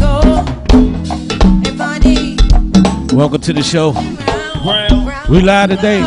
[0.00, 0.44] go.
[1.64, 3.92] If I need Welcome to the show.
[5.28, 6.00] We live today.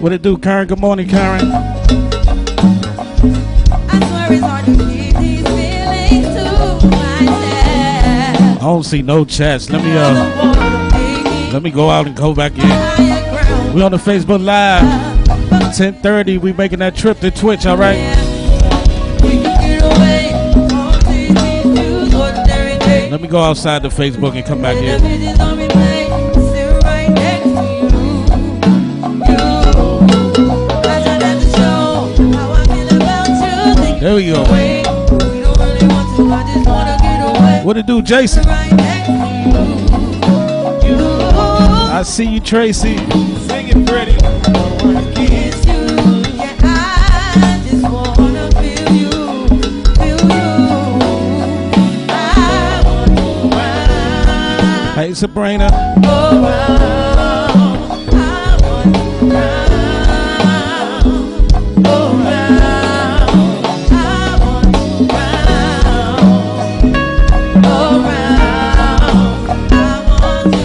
[0.00, 0.66] What it do, Karen?
[0.68, 1.50] Good morning, Karen.
[8.64, 9.68] I don't see no chats.
[9.68, 13.74] Let me uh, let me go out and go back in.
[13.74, 14.82] We on the Facebook Live.
[15.76, 16.40] 10:30.
[16.40, 17.66] We making that trip to Twitch.
[17.66, 17.98] All right.
[19.22, 19.42] We.
[23.10, 24.98] Let me go outside the Facebook and come back in.
[24.98, 25.94] bitches on replay,
[37.64, 38.46] What it do, Jason?
[38.46, 39.12] Right next to
[40.86, 40.98] you.
[40.98, 40.98] You.
[41.00, 42.98] I see you, Tracy.
[42.98, 44.18] Sing it pretty.
[45.16, 45.84] It's you.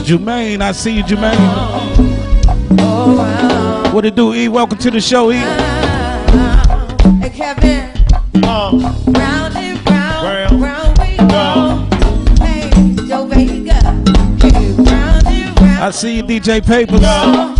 [0.09, 1.37] Jermaine, I see you, Jermaine.
[3.93, 4.47] What it do, E?
[4.47, 5.35] Welcome to the show, E.
[7.29, 7.91] Kevin,
[8.43, 8.71] Uh,
[9.05, 12.43] round and round, Round, round we go.
[12.43, 12.71] Hey,
[13.07, 15.83] Joe Vega, round and round.
[15.83, 17.58] I see you, DJ Papers.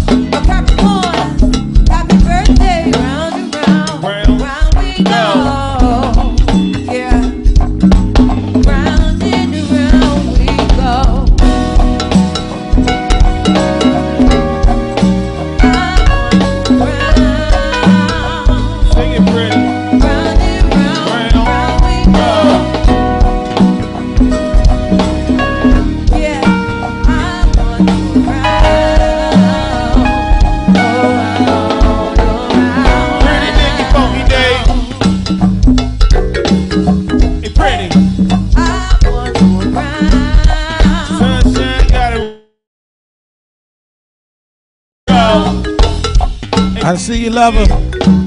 [47.09, 47.65] See you, lover.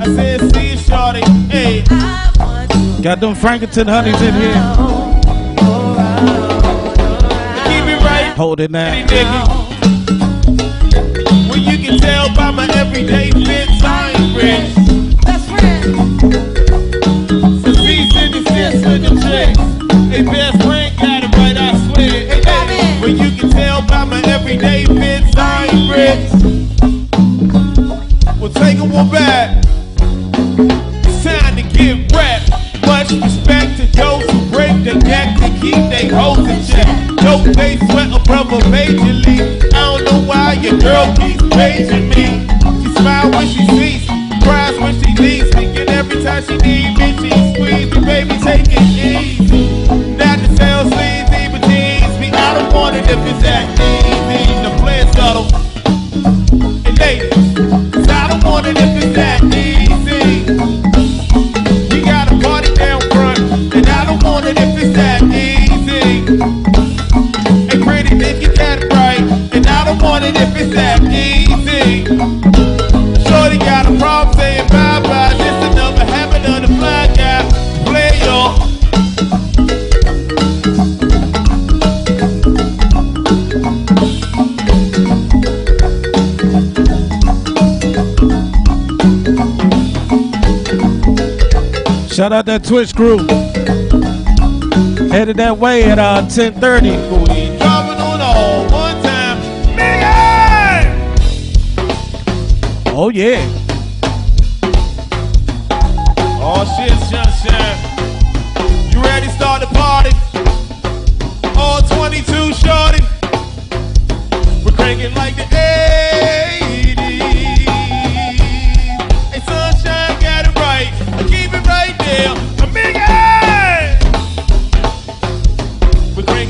[0.00, 1.22] I said, see you, shorty.
[1.48, 4.60] Hey, I want to Got them Frankenton honeys in here.
[7.68, 8.34] keep it right.
[8.36, 8.90] Hold it now.
[11.48, 14.74] Well, you can tell by my everyday fits, I ain't rich.
[15.26, 15.84] Best friend.
[17.62, 19.62] Some peace in the sense of the chicks.
[20.10, 22.10] Hey, best friend got it right, I swear.
[22.10, 22.74] Hey, Bobby.
[22.74, 23.00] hey.
[23.00, 26.51] Well, you can tell by my everyday fits, I ain't rich.
[37.32, 39.40] No, they sweat a brother majorly.
[39.72, 42.46] I don't know why your girl keeps paging me.
[42.82, 44.06] She smile when she sees
[44.42, 45.64] cries when she leaves me.
[45.80, 49.88] And every time she need me, she squeeze me, baby, take it easy.
[50.14, 52.28] Not to sound sleazy, but tease me.
[52.32, 54.01] I don't want it if it's that easy.
[92.32, 93.18] Shout out that Twitch crew.
[95.10, 97.18] Headed that way at uh, 10:30.
[97.28, 99.38] We dropping on all one time.
[99.76, 101.12] Megan!
[102.86, 103.61] Oh yeah.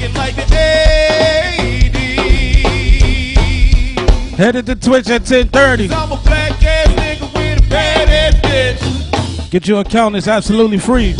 [0.02, 1.96] We're like the 80s.
[4.37, 5.93] Headed to Twitch at 10:30.
[5.93, 9.50] I'm a black ass nigga with a bad ass bitch.
[9.50, 10.16] Get your account.
[10.16, 11.14] It's absolutely free.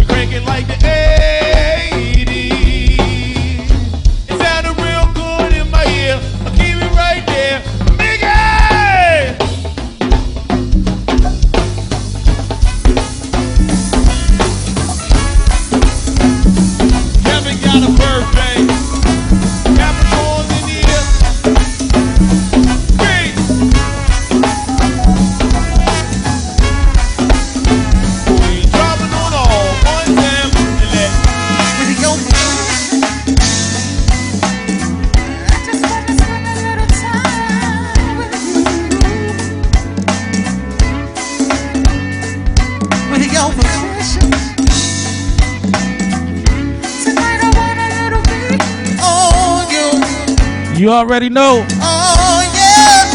[50.83, 51.65] You already know.
[51.79, 53.07] Oh, yeah.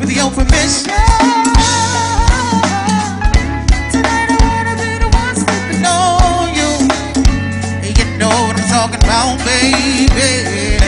[0.00, 0.88] With your permission.
[8.72, 10.80] talking about, baby.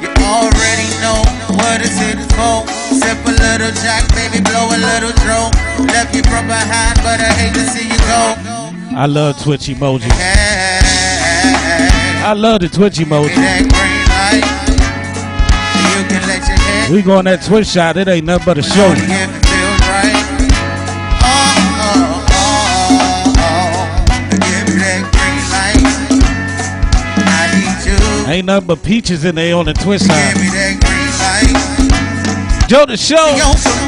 [0.00, 1.20] You already know
[1.60, 2.16] what it's in.
[2.96, 5.52] Sip a little jack, baby, blow a little drone.
[5.88, 8.36] Left you from behind, but I hate to see you go.
[8.96, 10.08] I love Twitch emojis.
[10.08, 11.91] Yeah.
[12.24, 13.34] I love the Twitch emoji.
[16.88, 17.96] We going that Twitch shot.
[17.96, 18.94] It ain't nothing but a show.
[28.28, 30.36] Ain't nothing but peaches in there on the Twitch side.
[32.68, 33.81] Joe the show.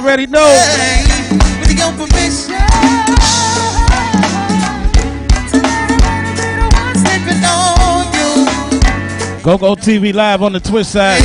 [0.00, 0.46] already know.
[0.46, 1.04] Hey,
[1.60, 2.56] with your permission.
[9.42, 11.20] Go Go TV live on the Twitch side.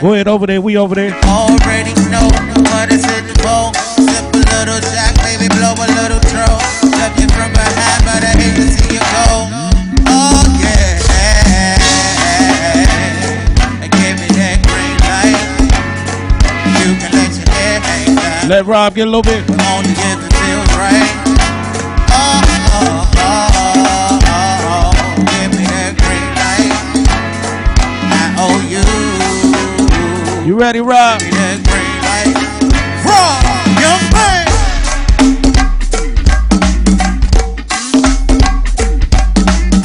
[0.00, 1.12] Go ahead over there, we over there.
[1.24, 2.28] Already know.
[3.96, 5.09] Simple little.
[18.50, 19.46] Let Rob get a little bit.
[19.46, 20.28] Come on, you get the
[20.76, 21.26] right.
[30.44, 30.58] You.
[30.58, 31.20] Ready, Rob?
[31.20, 31.30] Rob,
[33.78, 34.46] young man.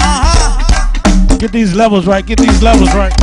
[0.01, 1.37] Uh-huh.
[1.37, 2.25] Get these levels right.
[2.25, 3.13] Get these levels right.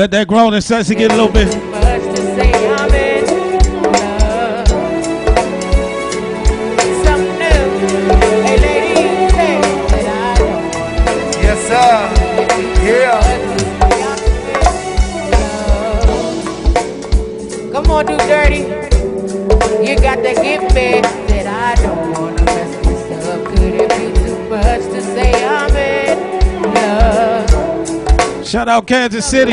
[0.00, 1.69] Let that groaning sexy get a little bit.
[28.70, 29.52] out Kansas City.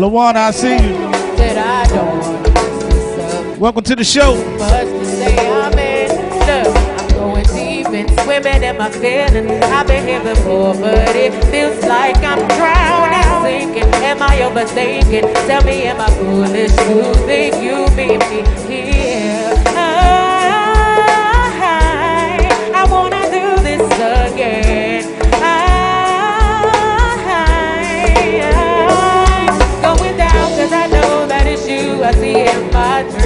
[0.00, 0.96] Lawana, I see you.
[3.60, 4.34] Welcome to the show.
[8.24, 13.94] Swimming in my feelings, I've been here before, but it feels like I'm drowning, sinking.
[14.02, 15.32] Am I overthinking?
[15.46, 16.72] Tell me, am I foolish?
[17.26, 17.86] Think you?
[32.76, 33.25] my dream.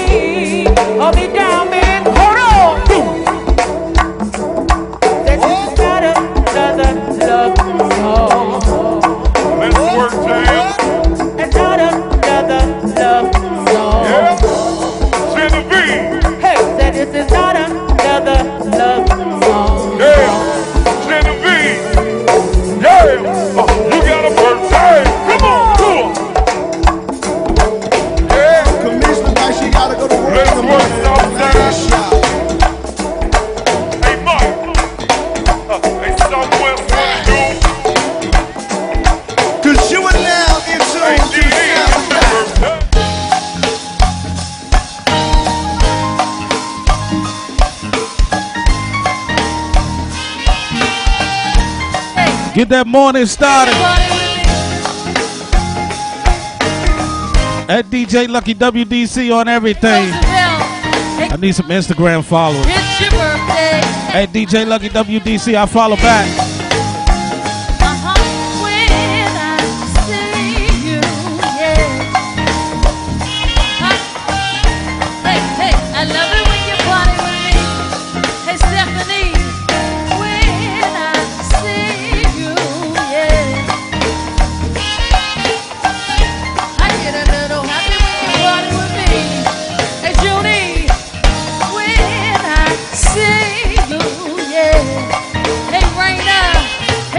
[1.01, 1.50] I'll down.
[52.61, 53.73] Get that morning started.
[57.67, 60.11] At DJ Lucky WDC on everything.
[60.13, 62.67] I need some Instagram followers.
[64.13, 66.50] At DJ Lucky WDC, I follow back.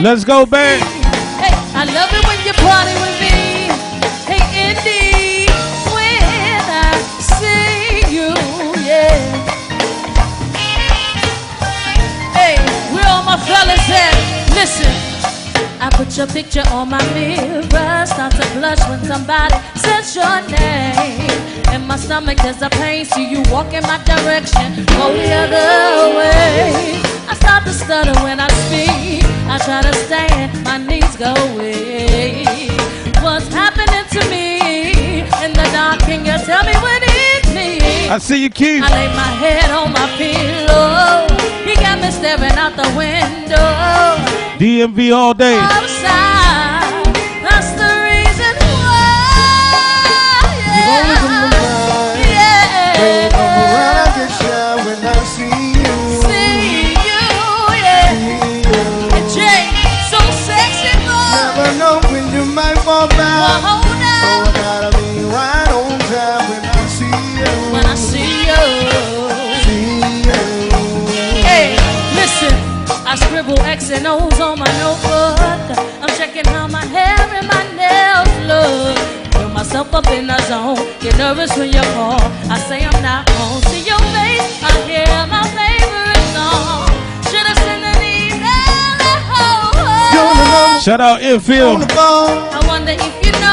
[0.02, 0.82] Let's go back.
[1.38, 3.70] Hey, I love it when you party with me.
[4.26, 5.46] Hey, Indy,
[5.94, 6.18] when
[6.66, 8.34] I see you,
[8.82, 9.14] yeah.
[12.34, 12.58] Hey,
[12.92, 14.10] where all my fellas at?
[14.58, 14.90] Listen,
[15.80, 18.04] I put your picture on my mirror.
[18.04, 21.30] Start to blush when somebody says your name.
[21.70, 23.04] and my stomach, has a pain.
[23.04, 26.98] See you walk in my direction, go the other way.
[27.30, 29.31] I start to stutter when I speak.
[29.48, 32.72] I try to stand, my knees go weak.
[33.22, 36.00] What's happening to me in the dark?
[36.00, 38.10] Can you tell me what it means?
[38.10, 38.82] I see you, Keith.
[38.82, 41.26] I lay my head on my pillow.
[41.64, 43.68] He got me staring out the window.
[44.58, 45.58] DMV all day.
[45.58, 45.88] I'm
[73.72, 75.40] X and O's on my notebook.
[76.02, 78.98] I'm checking how my hair and my nails look.
[79.32, 80.76] Feel myself up in the zone.
[81.00, 82.20] Get nervous when you call.
[82.50, 83.62] I say I'm not home.
[83.72, 84.62] See your face.
[84.62, 86.86] I hear my favorite song.
[87.30, 88.52] Should have sent an email.
[90.80, 92.51] Shout out Infield.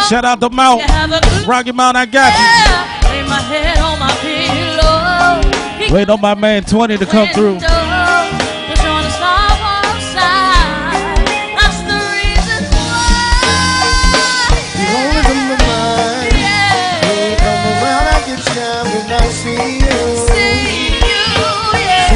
[0.08, 0.82] Shout out the Mount.
[0.82, 1.46] You have a clue.
[1.46, 3.10] Rocky Mount, I got Yeah.
[3.12, 5.42] Lay my head on my pillow.
[5.88, 5.94] you.
[5.94, 7.54] Wait on my man 20 to come through.
[7.54, 11.18] Window, push on the starboard side.
[11.58, 14.00] That's the reason why.
[14.98, 16.34] always on my mind.
[16.34, 17.38] Yeah.
[17.38, 20.00] Come around, I get shine when I see you.
[20.26, 21.28] See you,
[21.78, 22.10] yeah.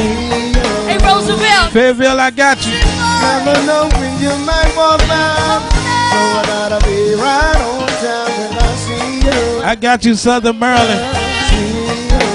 [0.89, 1.71] Hey, Roosevelt.
[1.73, 2.73] Fayetteville, I got you.
[3.21, 5.82] Never know when you might walk by.
[6.13, 9.61] So I gotta be right on time when I see you.
[9.63, 11.17] I got you, Southern Maryland.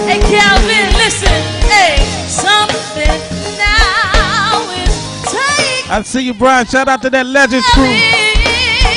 [0.08, 1.38] Hey, Calvin, listen.
[1.68, 3.20] Hey, something
[3.56, 6.66] now is taking I see you, Brian.
[6.66, 7.84] Shout out to that Legends crew.
[7.84, 8.88] Yeah, yeah,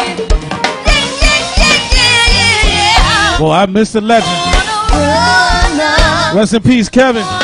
[0.00, 0.24] yeah,
[1.92, 2.70] yeah,
[3.32, 3.38] yeah.
[3.38, 4.32] Boy, I miss the legend.
[6.36, 7.43] Rest in peace, Kevin.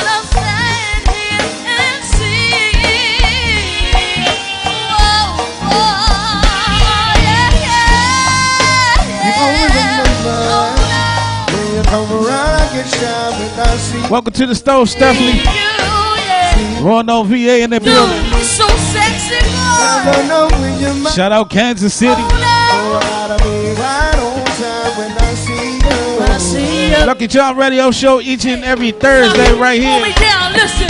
[14.11, 15.39] Welcome to the stove, Stephanie.
[15.39, 16.83] You, yeah.
[16.83, 18.19] Roanoke, VA in the building.
[18.43, 20.03] So sexy, boy.
[20.05, 21.13] Never know when you might.
[21.13, 22.11] Shout out Kansas City.
[22.15, 26.23] So I gotta be right on time when I see you.
[26.25, 27.07] I see you.
[27.07, 30.19] Lucky John Radio Show each and every Thursday right Hold me here.
[30.29, 30.89] down, listen.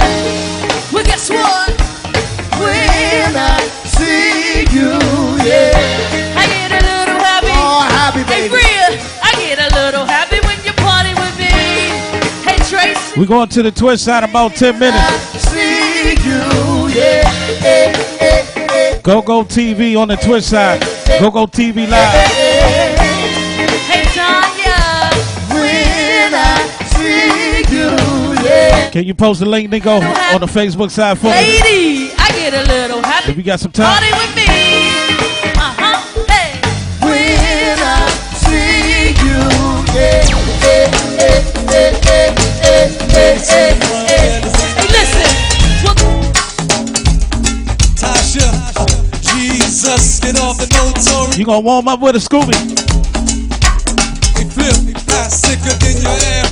[0.95, 1.60] Well, guess what?
[13.11, 13.21] Tracy.
[13.21, 15.05] we going to the Twitch side in about 10 minutes.
[15.41, 17.31] See you, yeah.
[19.03, 20.81] Go Go TV on the Twitch side.
[21.21, 22.31] Go Go TV Live.
[23.87, 25.11] Hey, Tanya.
[25.53, 26.37] When I
[26.87, 27.89] see you,
[28.45, 28.91] yeah.
[28.91, 31.33] Can you post the link, Nico, on the Facebook side for me?
[31.33, 33.31] Lady, I get a little happy.
[33.33, 34.03] If you got some time.
[43.39, 44.41] Hey,
[44.91, 45.31] listen.
[47.95, 48.51] Tasha,
[49.21, 50.71] Jesus, get off the.
[51.37, 52.53] You gonna warm up with a Scooby?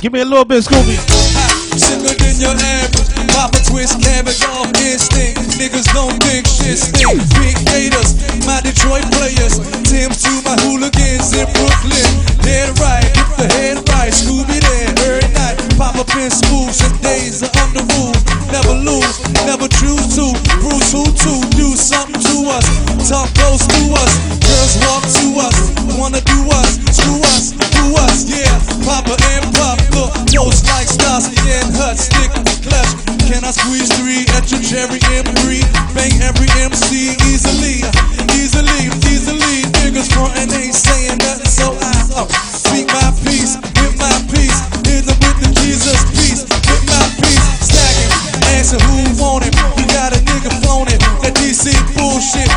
[0.01, 0.95] Give me a little bit, Scooby.
[1.77, 3.29] Sicker than your average.
[3.29, 4.71] Papa twist cabbage off.
[5.59, 7.19] Niggas don't think shit stink.
[7.35, 8.15] Big haters,
[8.47, 9.59] my Detroit players.
[9.83, 12.07] Tim's to my hooligans in Brooklyn.
[12.41, 14.13] Dead right, get the head right.
[14.13, 14.58] Scooby
[16.19, 18.11] been smooth since days are under rule.
[18.51, 19.15] Never lose,
[19.47, 20.35] never choose to.
[20.59, 22.67] Bruce who to do something to us.
[23.07, 24.11] Talk close to us.
[24.43, 25.55] Girls walk to us.
[25.95, 28.51] Wanna do us, screw us, do us, yeah.
[28.83, 32.31] Papa and Papa, toast like Starsky and Hutch, stick
[32.67, 32.91] clutch.
[33.31, 35.63] Can I squeeze three at your cherry M3?
[35.95, 37.79] Bang every MC easily,
[38.35, 39.63] easily, easily.
[39.79, 42.48] Niggas frontin' ain't saying nothing, so I uh,
[48.71, 49.55] answer who want it.
[49.77, 50.99] You got a nigga flown it.
[51.21, 52.49] That DC bullshit,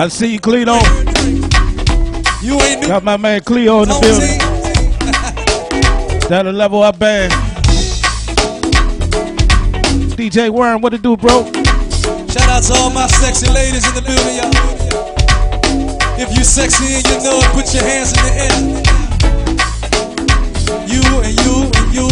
[0.00, 0.80] I see you, Cleto.
[2.42, 2.86] You ain't new.
[2.88, 4.38] Got my man Cleo in the building.
[6.26, 7.30] Down the level up band.
[10.16, 11.44] DJ Worm, what it do, bro?
[11.52, 14.50] Shout out to all my sexy ladies in the building, y'all.
[16.18, 18.56] If you sexy and you know it, put your hands in the air.
[20.88, 22.08] You and you and you.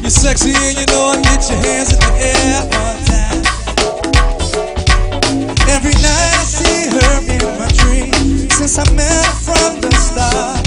[0.00, 2.87] You sexy and you know it, get your hands in the air.
[5.70, 8.54] Every night I see her in my dreams.
[8.56, 10.66] Since I met her from the start,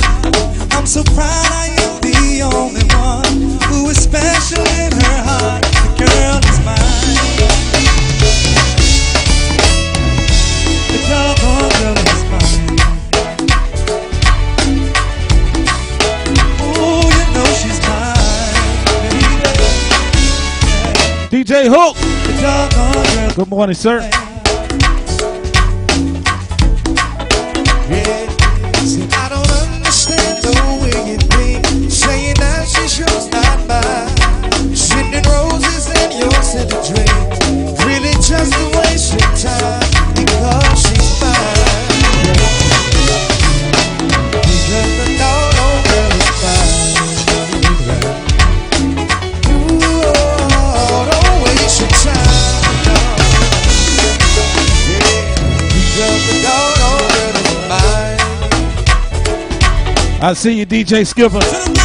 [0.73, 5.63] I'm so proud I am the only one who is special in her heart.
[5.63, 7.17] The girl is mine.
[10.87, 12.77] The doggone girl is mine.
[16.61, 18.55] Oh, you know she's mine.
[21.29, 21.43] Baby.
[21.43, 21.95] DJ Hook.
[23.35, 24.20] Good morning, sir.
[60.23, 61.80] I see you, DJ Skipper.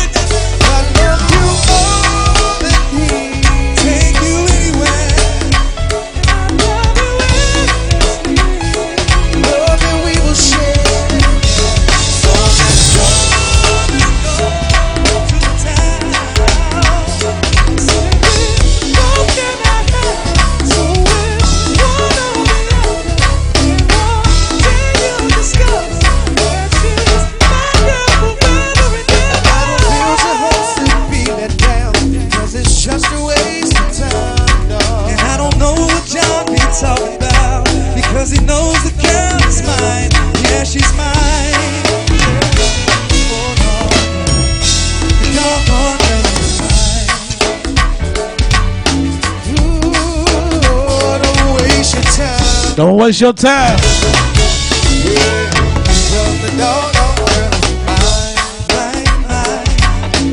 [53.08, 53.78] It's your time.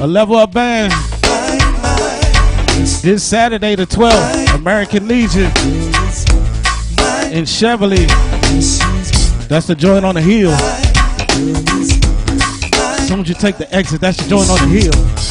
[0.01, 0.91] A level up band.
[3.03, 5.51] This Saturday the 12th, American Legion
[7.31, 8.07] in Cheverly.
[9.47, 10.49] That's the joint on the hill.
[12.89, 15.22] As soon as you take the exit, that's the joint on the hill.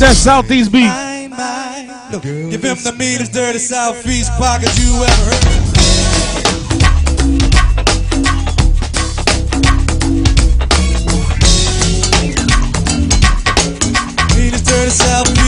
[0.00, 0.88] That's that Southeast beat.
[2.10, 5.44] Look, give him the meanest dirty Southeast pockets you ever heard.
[14.38, 15.39] Meanest dirty Southeast.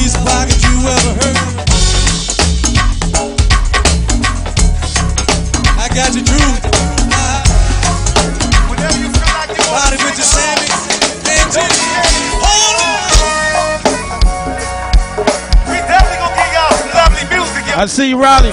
[17.83, 18.53] I see you, Riley.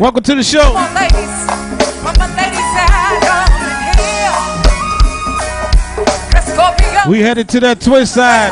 [0.00, 0.72] Welcome to the show.
[7.08, 8.50] We headed to that Twitch side.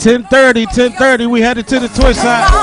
[0.00, 1.26] 10:30, 10:30.
[1.28, 2.61] We headed to the Twitch side.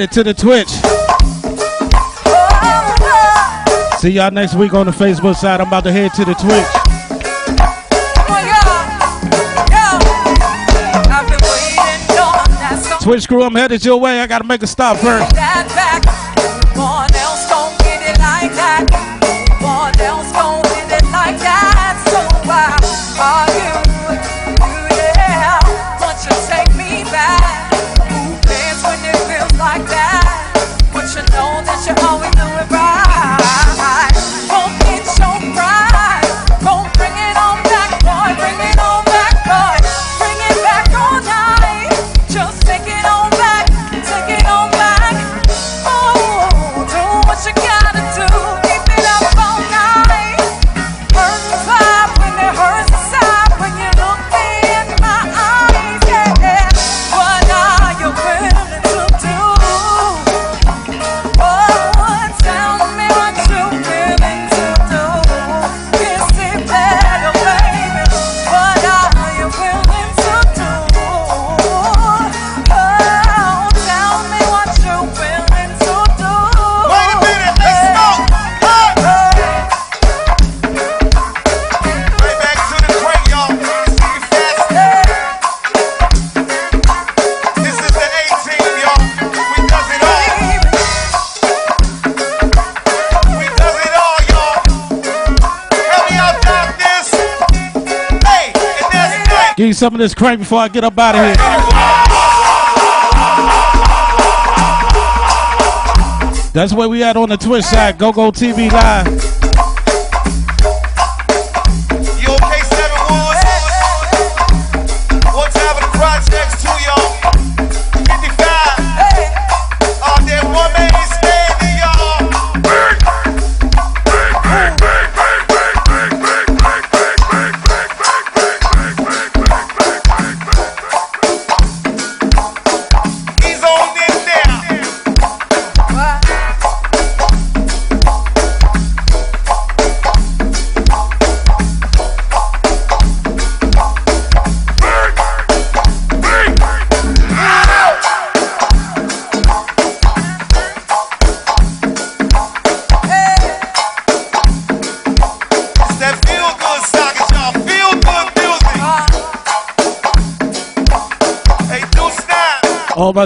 [0.00, 0.68] added to the Twitch.
[4.00, 5.60] See y'all next week on the Facebook side.
[5.60, 6.66] I'm about to head to the Twitch.
[13.02, 14.20] Twitch crew, I'm headed your way.
[14.20, 16.19] I gotta make a stop first.
[99.80, 101.34] Some of this crank before I get up out of here.
[106.52, 107.96] That's where we at on the Twitch side.
[107.96, 109.29] Go Go TV Live.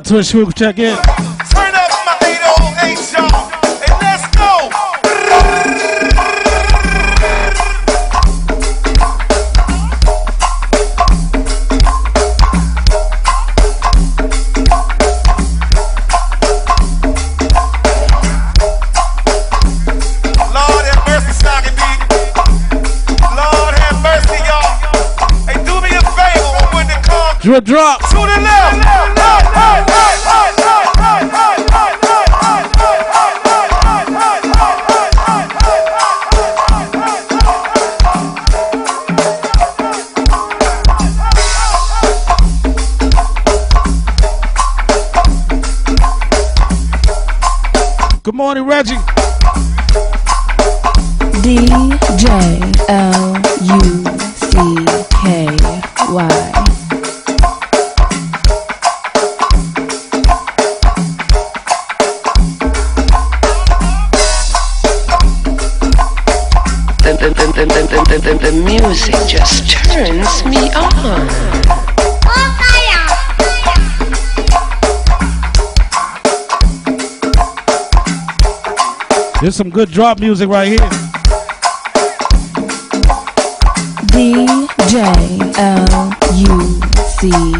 [0.06, 0.96] All my Twitch people check in.
[0.96, 3.52] Turn up my 808, y'all.
[3.80, 4.68] And let's go.
[20.52, 21.32] Lord have mercy.
[23.36, 24.70] Lord have mercy, y'all.
[25.46, 28.03] Hey, do me a favor when the car Drip drop.
[48.44, 48.98] Morning, Reggie.
[51.40, 51.56] D
[52.18, 53.80] J L U
[54.36, 54.52] C
[55.08, 55.46] K
[56.10, 56.64] Y.
[67.04, 70.70] The, the, the, the, music just turns me
[79.44, 80.78] There's some good drop music right here.
[84.06, 84.46] D
[84.88, 85.02] J
[85.58, 87.53] L U C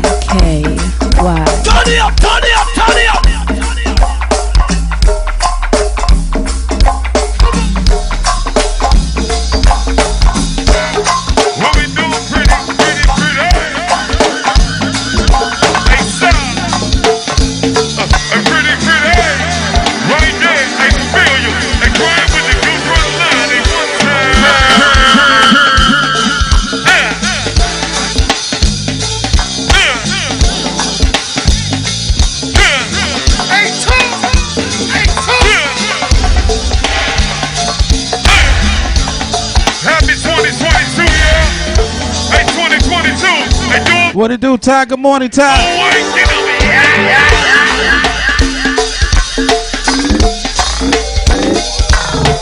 [44.15, 44.85] What it do, Ty?
[44.85, 45.57] Good morning, Ty.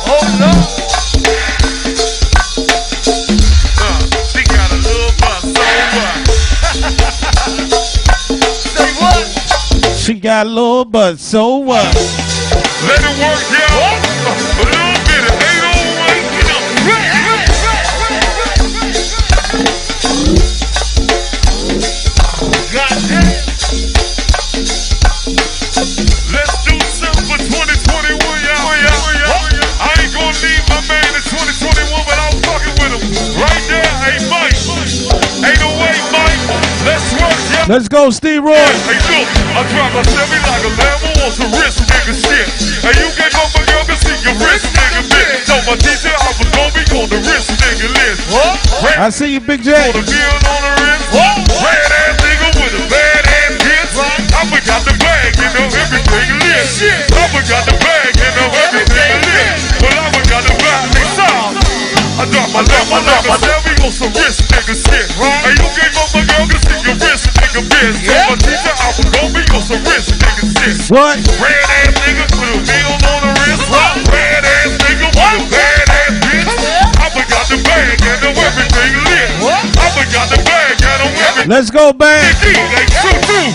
[0.09, 0.53] Oh, no.
[9.97, 11.85] She got a little butt, so what?
[12.87, 14.59] Let it work, yeah.
[14.59, 14.72] What?
[37.71, 38.59] Let's go, Steve Roy.
[38.59, 42.51] Hey, look, I drive my Chevy like a Lambo on some wrist nigga shit.
[42.83, 45.47] Hey, you gave up my girl, can see your wrist nigga bitch.
[45.47, 48.19] Told my teacher I was gonna be on the wrist nigga list.
[48.83, 49.79] Red I see you, Big J.
[49.79, 51.07] on the bill on the wrist.
[51.15, 53.95] Red ass nigga with a bad ass hits.
[53.95, 56.67] I forgot the bag, you know, everything lit.
[57.15, 59.55] I forgot the bag, you know, everything lit.
[59.79, 61.55] Well, I forgot the bag, they sound.
[62.19, 65.07] I drop my left, my left, my Chevy on some wrist nigga shit.
[65.15, 66.99] Hey, you gave up my girl, see your
[67.53, 68.07] wrist nigga bitch.
[68.07, 70.91] Told my teacher I was gonna be on some wrist.
[70.91, 71.17] What?
[71.41, 73.69] Red ass nigga with a bill on the wrist.
[74.09, 76.49] Red ass nigga with a bad ass bitch.
[76.97, 79.31] I forgot the bag and everything lit.
[79.77, 81.93] I forgot the bag and everything Let's go.
[81.99, 82.23] Like
[82.89, 83.53] shoot through.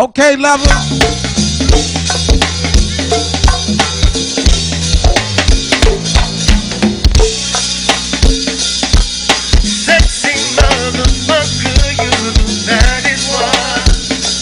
[0.00, 0.64] CK lover.
[9.60, 12.10] Sexy motherfucker, you
[12.64, 13.28] that is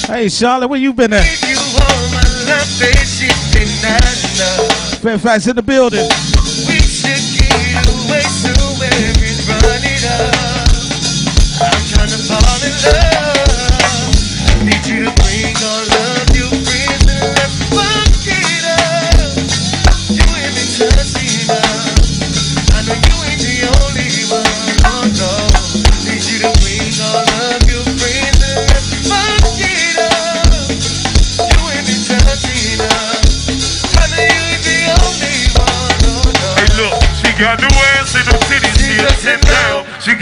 [0.06, 0.14] why.
[0.14, 1.24] Hey, Charlotte, where you been at?
[1.26, 4.04] If you want my love, bitch, it been not
[4.36, 5.00] enough.
[5.00, 6.08] Fairfax in the building.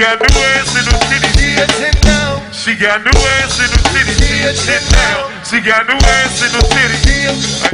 [0.07, 1.35] Got new ass in them titties.
[1.35, 2.51] She a 10 now.
[2.53, 4.15] She got new ass in the city.
[4.23, 5.45] She a 10 down.
[5.45, 7.06] She got new ass in the titties.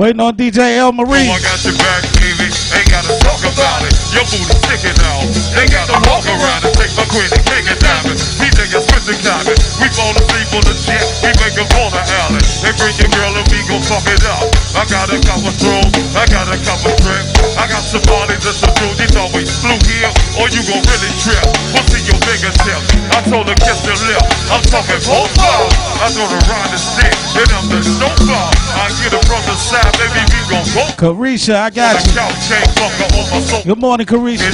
[0.00, 1.28] Waiting on DJ El Marie.
[1.28, 2.48] Oh, I got your back, baby.
[2.48, 3.92] Ain't gotta talk about it.
[4.16, 5.28] Your booty sticking out.
[5.52, 8.16] Ain't gotta walk around and take my queen and cake and diamond.
[8.40, 9.58] DJ, I spit the diamond.
[9.76, 11.04] We fall asleep on the jet.
[11.20, 12.42] We make a the alley.
[12.64, 14.48] Hey, bring your girl and we gon' fuck it up.
[14.72, 15.92] I got a couple throws.
[16.16, 17.36] I got a couple trips.
[17.60, 18.72] I got some bodies and some.
[18.96, 21.44] You thought we flew here or you gon' really trip.
[21.76, 22.88] We'll see your fingertips.
[23.12, 24.24] I told her kiss the lip.
[24.48, 25.74] I'm talking both balls.
[26.00, 27.12] I told her ride the stick.
[27.36, 28.71] And I'm the snowball.
[29.00, 29.92] Get it from the side.
[29.96, 32.12] Baby, we gon' go Carisha, I got you.
[32.12, 33.62] couch ain't fucker on my soul.
[33.64, 34.52] Good morning, Carisha.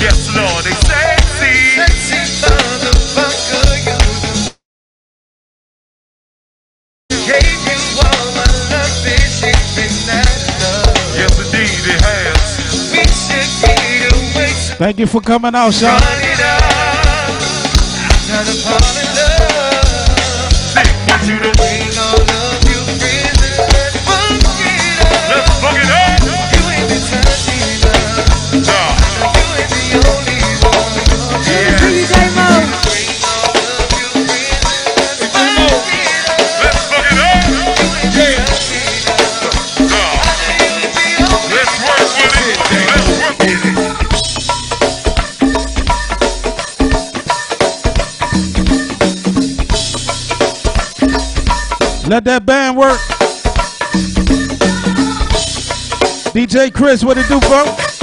[0.00, 1.54] Yes, Lord, they sexy.
[1.76, 3.98] Sexy motherfucker, you.
[7.26, 10.26] Gave you all my love, bitch, it been not.
[11.18, 12.48] Yes, indeed, it has.
[12.92, 16.69] We should get away so Thank you for coming out, Charlotte.
[56.50, 57.99] DJ Chris, what it do, bro?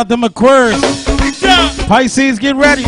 [0.00, 0.06] Yo.
[0.06, 1.88] Shout out to McQuarrie.
[1.88, 2.84] Pisces, get ready.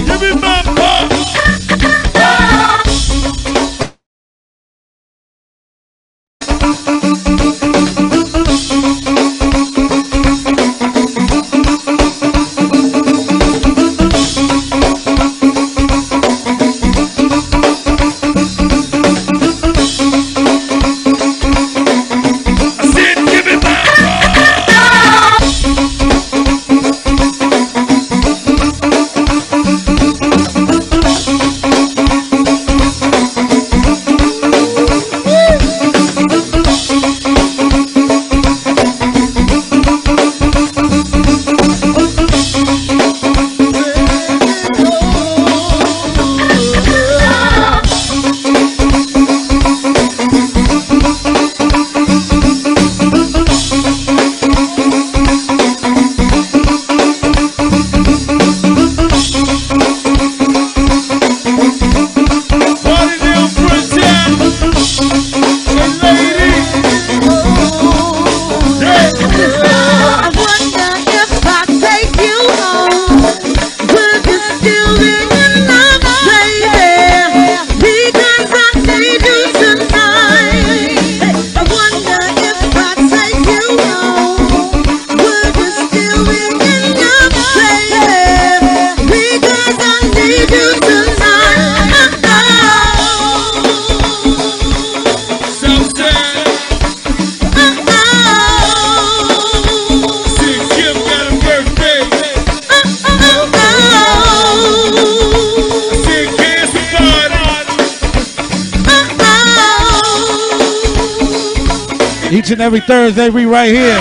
[112.32, 113.98] Each and every Thursday, we right here.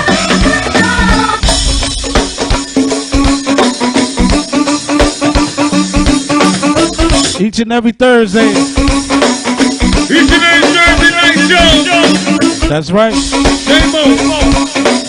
[7.45, 8.49] Each and every Thursday.
[8.51, 12.69] Each and every Thursday night show.
[12.69, 13.13] That's right.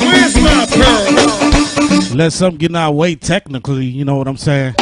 [0.02, 2.16] Where's my pearl?
[2.16, 4.74] Let some get in our way technically, you know what I'm saying?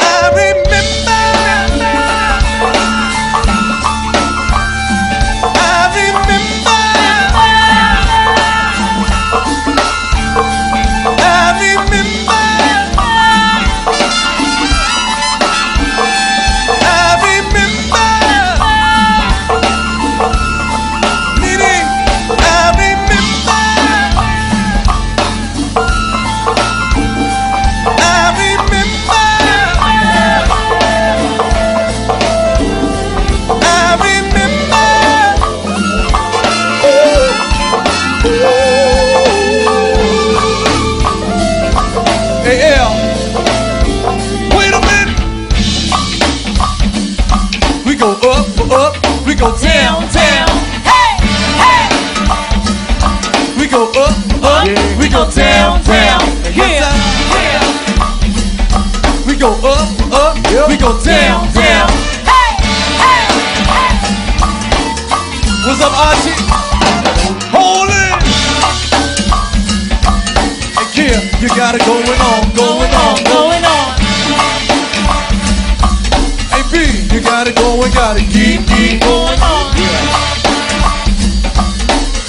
[77.81, 79.73] Going, gotta keep, keep going on.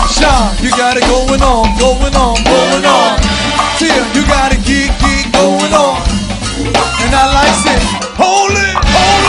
[0.09, 3.19] Sean, you got it going on, going on, going on.
[3.79, 6.01] Tia, you got it keep, keep going on.
[7.03, 7.83] And I like it.
[8.17, 9.27] Hold it, hold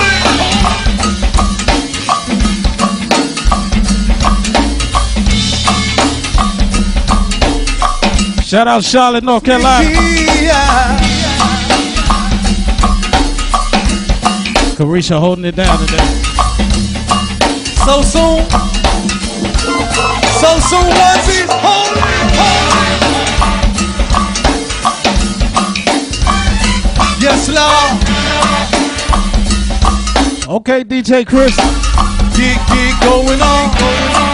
[8.38, 8.45] it.
[8.45, 10.22] Shout out Charlotte, North Carolina.
[14.84, 16.05] Carisha holding it down today.
[17.86, 18.43] So soon.
[20.41, 21.47] So soon, onesies.
[21.63, 22.03] Hold it,
[22.36, 23.03] hold it.
[27.23, 27.95] Yes, Lord.
[30.59, 31.55] Okay, DJ Chris.
[32.36, 34.32] Geek, geek going on, going on.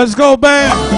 [0.00, 0.89] Let's go, band.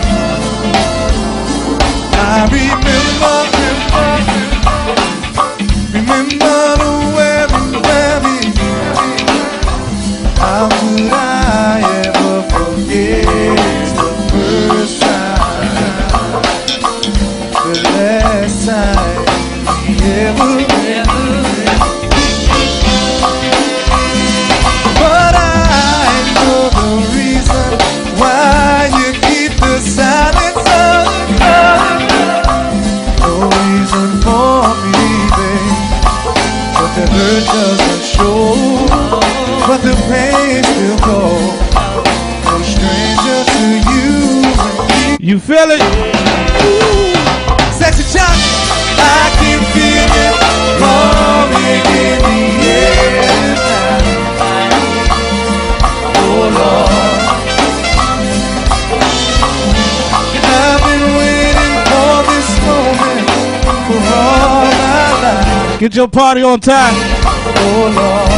[65.93, 66.95] Get your party on time.
[66.97, 68.31] Oh Lord,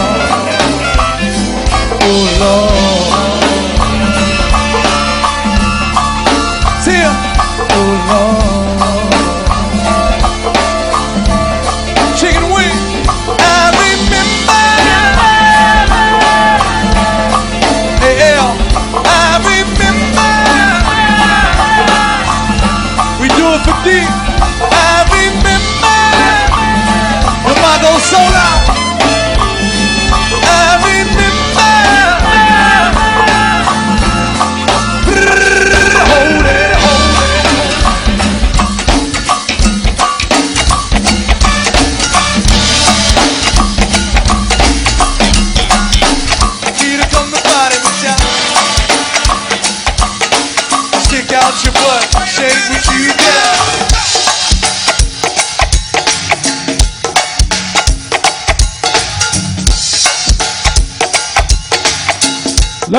[2.03, 2.84] oh Lord.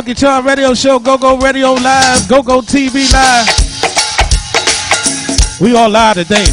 [0.06, 3.48] Lucky Charm Radio Show, Go Go Radio Live, Go Go TV Live.
[5.60, 6.46] We all live today.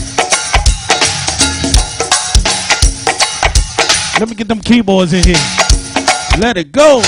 [4.19, 5.37] Let me get them keyboards in here.
[6.39, 7.03] Let it go.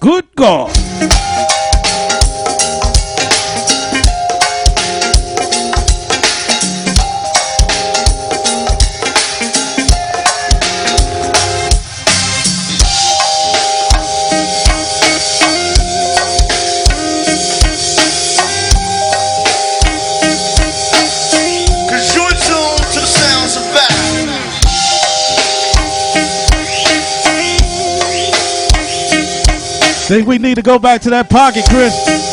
[0.00, 0.81] Good God.
[30.12, 32.31] Think we need to go back to that pocket, Chris.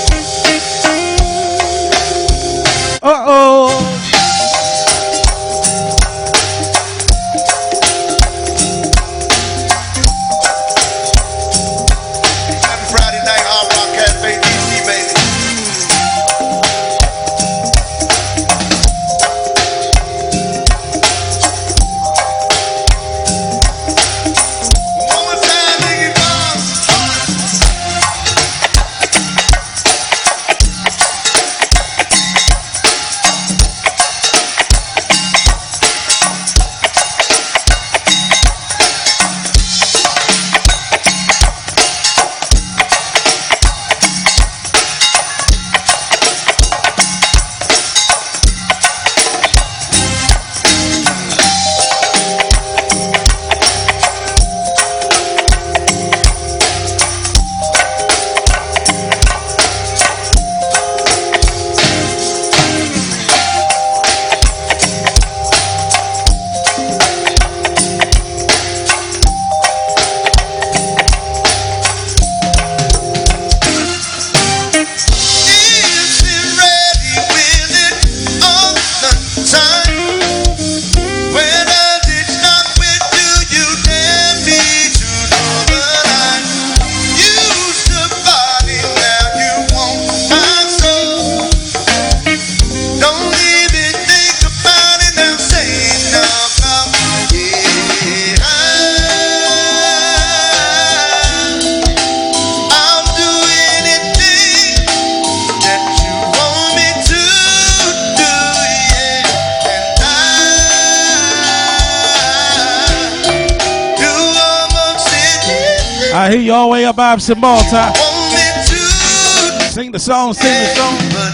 [117.20, 117.92] All the way up Absent Malta.
[118.00, 121.29] want me to, Sing the song, sing the song.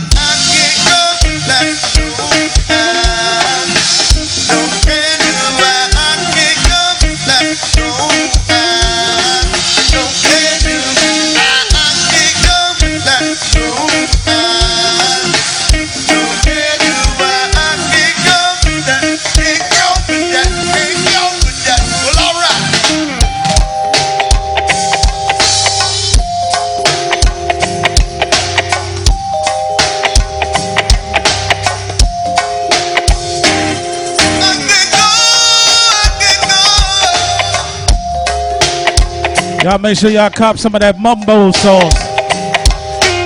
[39.86, 41.94] Make sure y'all cop some of that mumbo sauce.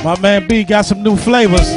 [0.04, 1.72] My man B got some new flavors.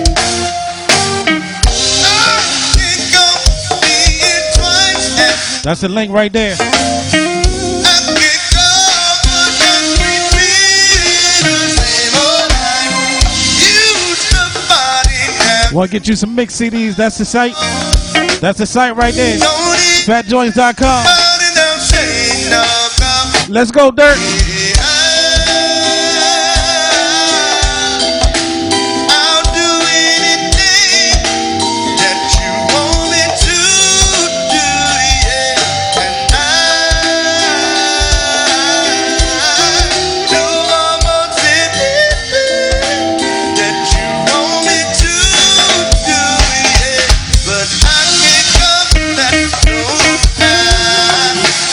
[5.62, 6.56] That's the link right there.
[15.72, 16.96] Want to get you some mix CDs?
[16.96, 17.54] That's the site.
[18.40, 19.38] That's the site right there.
[19.38, 21.06] FatJoints.com.
[23.48, 24.31] Let's go, Dirt.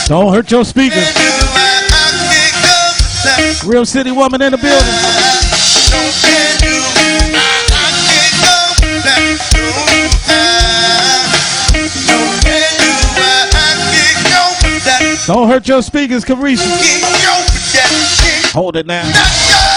[0.10, 1.05] Don't hurt your speakers.
[3.64, 4.95] Real city woman in the building.
[15.28, 16.66] Don't hurt your speakers, Carisha.
[18.51, 19.68] Hold it now.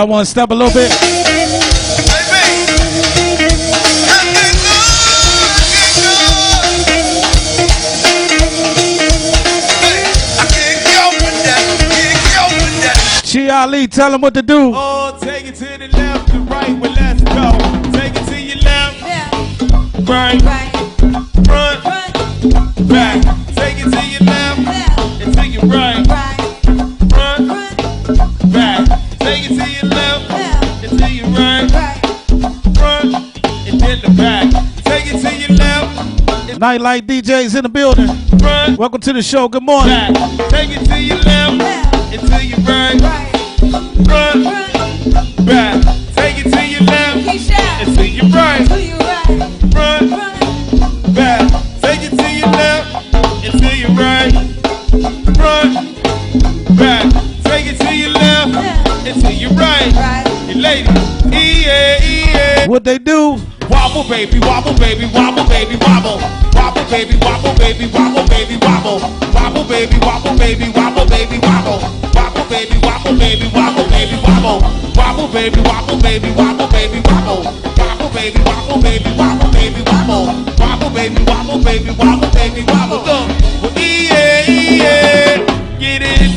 [0.00, 0.90] Y'all want to step a little bit?
[13.30, 14.72] Chi Ali, tell them what to do.
[14.74, 16.80] Oh, take it to the left and right.
[16.80, 17.52] Well, let's go.
[17.92, 19.02] Take it to your left,
[20.08, 21.49] right, front,
[36.60, 38.06] Nightlight DJs in the building.
[38.38, 39.48] front, Welcome to the show.
[39.48, 39.88] Good morning.
[40.12, 40.50] back.
[40.50, 41.64] Take it to your left
[42.12, 43.00] and to your right,
[44.04, 44.44] front,
[45.46, 45.82] back.
[46.14, 47.26] Take it to your left
[47.80, 48.66] and to your right,
[49.72, 50.10] front,
[51.14, 51.48] back.
[51.80, 54.32] Take it to your left and to your right,
[55.34, 57.10] front, back.
[57.44, 58.54] Take it to your left
[59.08, 59.96] and to your right.
[60.50, 62.66] And ladies, yeah, yeah.
[62.68, 63.38] What they do?
[63.70, 66.20] Wobble, baby, wobble, baby, wobble, baby, wobble.
[66.90, 68.98] Baby, wobble, baby, wobble, baby, wobble.
[69.32, 71.78] Wobble, baby, wobble, baby, wobble, baby, wobble.
[72.14, 74.60] Wobble, baby, wobble, baby, wobble, baby, wobble.
[74.96, 77.44] Wobble, baby, wobble, baby, wobble, baby, wobble.
[77.78, 80.26] Wobble, baby, wobble, baby, wobble, baby, wobble.
[80.58, 83.06] Wobble, baby, wobble, baby, wobble, baby, wobble.
[83.76, 86.29] Yeah, yeah, get in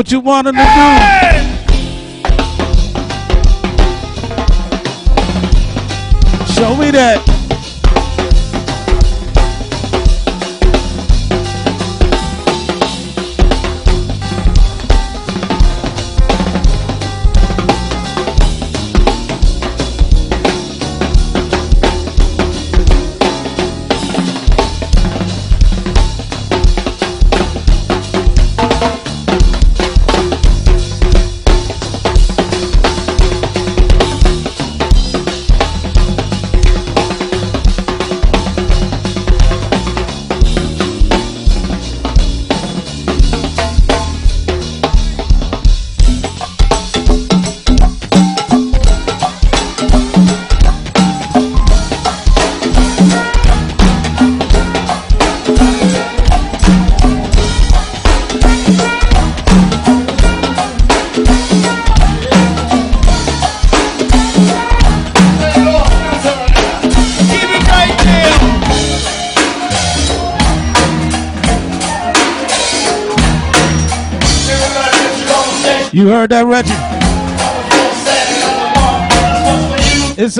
[0.00, 1.59] What you want them to do?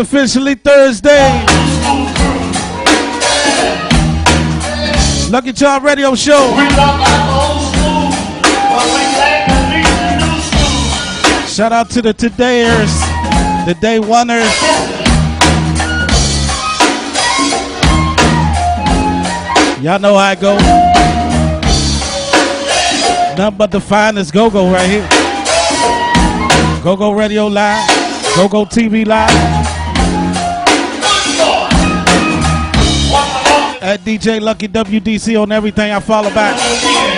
[0.00, 1.44] Officially Thursday.
[5.30, 6.56] Lucky Charm Radio Show.
[11.46, 12.90] Shout out to the todayers,
[13.66, 14.48] the day oneers.
[19.82, 20.56] Y'all know how I go.
[23.36, 25.08] Nothing but the finest go-go right here.
[26.82, 27.86] Go-Go Radio Live,
[28.34, 29.59] Go-Go TV Live.
[33.90, 37.09] At DJ Lucky WDC on everything I follow back.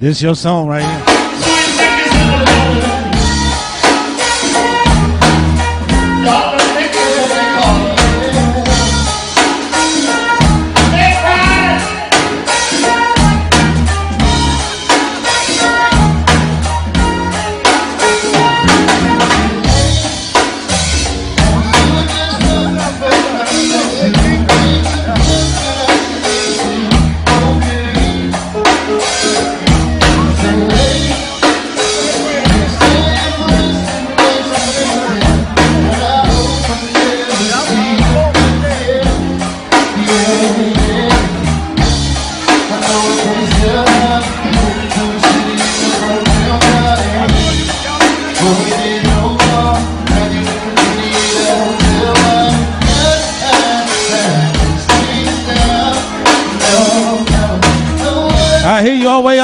[0.00, 1.17] This your song right here.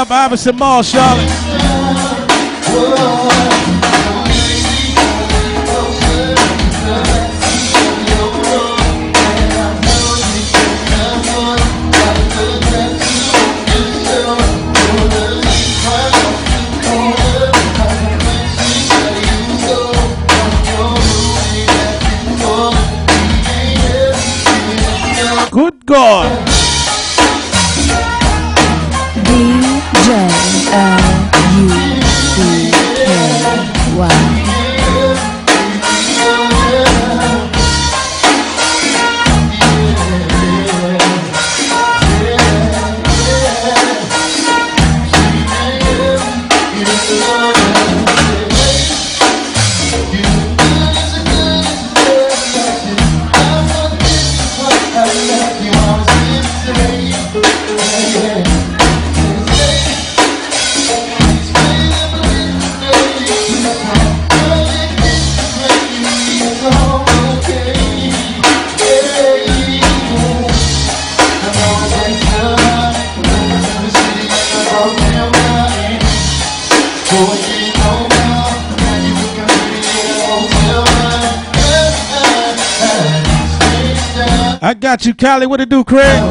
[0.05, 1.44] Way up Iverson Mall, Charlotte.
[85.07, 85.47] You, Cali.
[85.47, 86.23] What it do, Craig?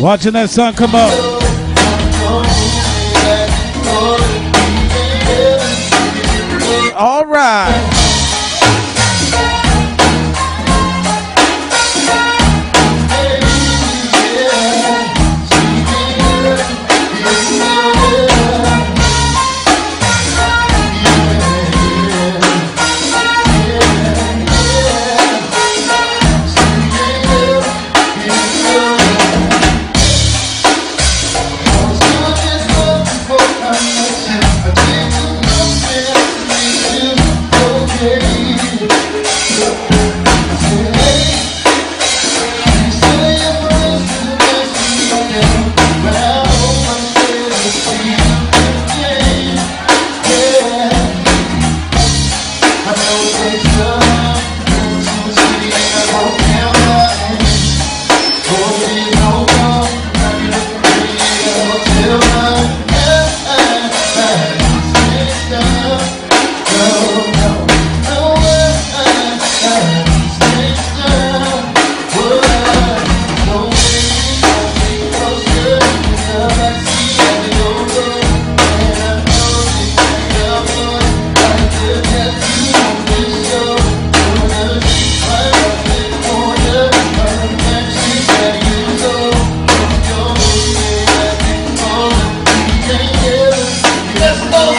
[0.00, 1.12] Watching that sun come up.
[6.96, 7.97] All right.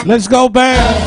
[0.10, 0.99] Let's go, band.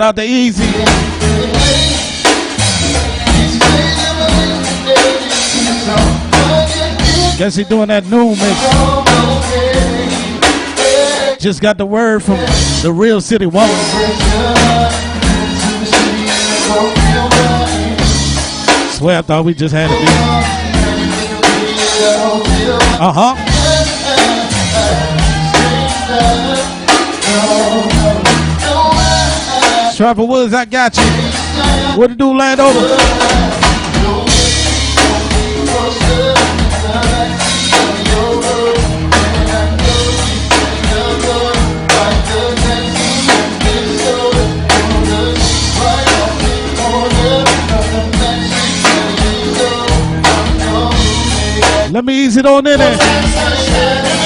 [0.00, 0.64] Shout out to Easy.
[7.36, 8.40] Guess he doing that new mix.
[11.38, 12.38] Just got the word from
[12.82, 13.68] the real city woman.
[18.94, 20.08] Swear I thought we just had a beat.
[22.98, 23.49] Uh huh.
[30.00, 31.02] Trevor Woods, I got you.
[32.00, 32.80] What to do, Landover?
[51.92, 54.19] Let me ease it on in there.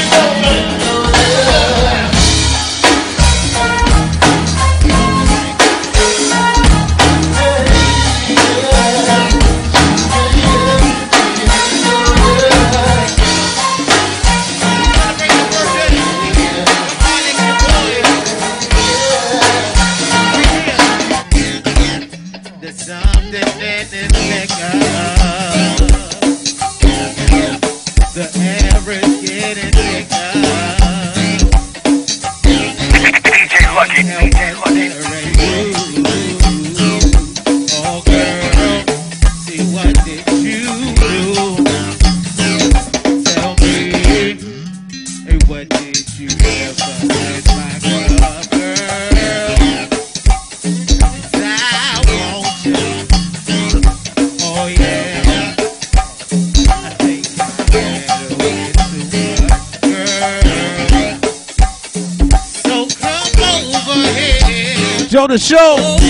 [65.35, 66.04] the show.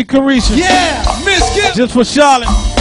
[0.00, 0.56] Carisha.
[0.56, 2.71] Yeah, Miss Just for Charlotte.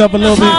[0.00, 0.49] up a little bit.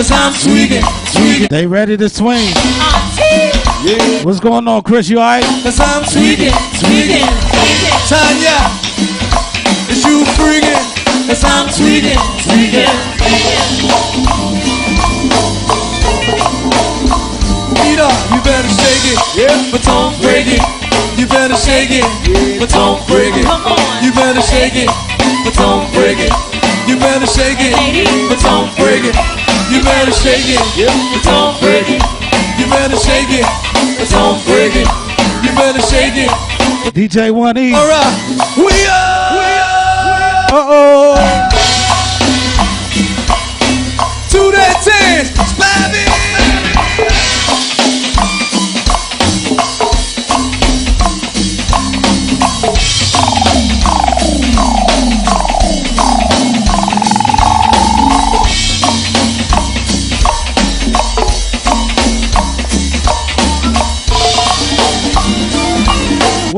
[0.00, 0.80] Cause I'm tweaking,
[1.12, 1.48] tweaking.
[1.50, 2.40] They ready to swing.
[3.84, 4.24] Yeah.
[4.24, 5.10] What's going on, Chris?
[5.10, 5.44] You alright?
[5.60, 7.28] Cause I'm tweaking, tweaking.
[8.08, 8.56] Tanya,
[9.92, 10.80] is you freaking?
[11.28, 12.88] Cause I'm swinging, swinging.
[17.84, 19.68] Peter, you better shake it, yeah.
[19.68, 20.64] but don't break it.
[21.20, 22.08] You better shake it,
[22.56, 23.44] but don't break it.
[24.00, 24.88] You better shake it,
[25.44, 26.32] but don't break it.
[26.88, 27.76] You better shake it,
[28.30, 29.39] but don't break it.
[29.70, 30.60] You better shake it.
[30.76, 32.02] It's on freaking.
[32.58, 33.46] You better shake it.
[34.02, 34.88] It's on friggin'.
[35.44, 36.30] You better shake it.
[36.92, 37.72] DJ One E.
[37.72, 39.32] All right, we are.
[39.38, 40.46] We are.
[40.50, 41.14] Uh oh.
[44.30, 44.82] To that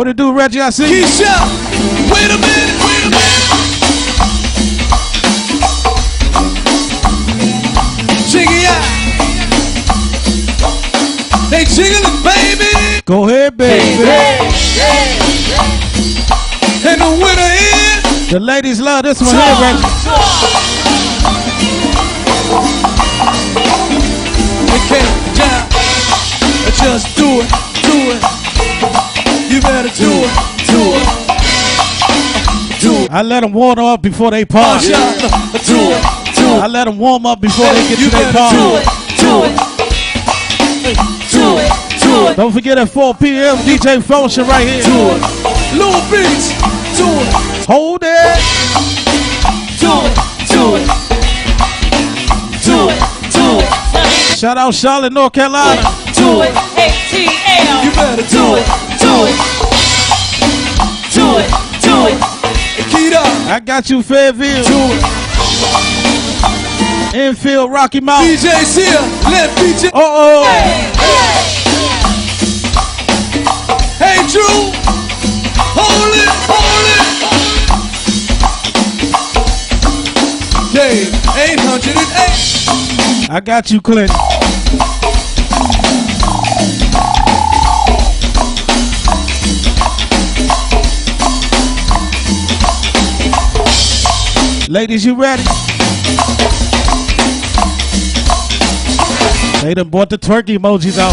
[0.04, 0.60] Reggie.
[0.60, 1.04] I see you.
[1.04, 1.30] Keisha,
[2.10, 3.42] wait a minute, wait a minute.
[8.26, 8.82] Jiggy out.
[11.50, 13.02] They jiggling, baby.
[13.04, 14.10] Go ahead, baby.
[16.84, 18.30] And the winner is.
[18.30, 19.86] The ladies love this one here, Reggie.
[24.66, 25.68] It came down.
[26.74, 27.61] Just do it.
[33.14, 34.86] I let them warm up before they party.
[34.88, 35.30] shut up.
[35.66, 36.02] Do it,
[36.34, 38.80] do I let them warm up before they get You to their better do party.
[38.80, 38.86] it,
[39.20, 40.96] do it.
[41.30, 42.36] Do it, do it.
[42.36, 43.56] Don't forget at 4 p.m.
[43.58, 44.82] DJ Function right here.
[44.82, 45.20] Do it.
[45.76, 46.52] Little Beach,
[46.96, 47.28] do it,
[47.68, 48.40] Hold it.
[49.78, 50.14] do it,
[50.48, 50.88] do it.
[52.64, 52.98] Do it,
[53.32, 55.82] do it, Shout out Charlotte, North Carolina.
[56.14, 56.50] do it.
[56.76, 57.84] ATL.
[57.84, 58.66] You better do it,
[58.98, 59.61] do it.
[61.12, 61.50] Do it,
[61.82, 62.18] do it.
[62.90, 64.64] Keita, I got you, Fairville.
[64.66, 65.02] do it.
[67.14, 68.36] Infield, Rocky Mountain.
[68.36, 69.00] DJ here,
[69.30, 69.88] let DJ.
[69.88, 70.44] Uh oh.
[73.98, 74.72] Hey Drew,
[75.76, 77.12] hold it, hold it.
[80.72, 83.30] Dave, 808.
[83.30, 84.10] I got you, Clint.
[94.72, 95.42] Ladies, you ready?
[99.60, 101.12] They done bought the turkey emojis out.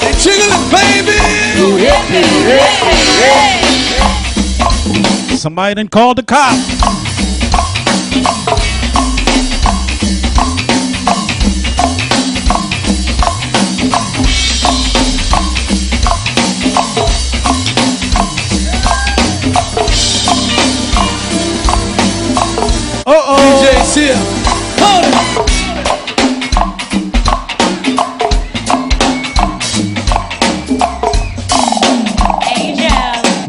[0.00, 1.18] They jiggling, baby.
[5.36, 6.79] Somebody done called the cop.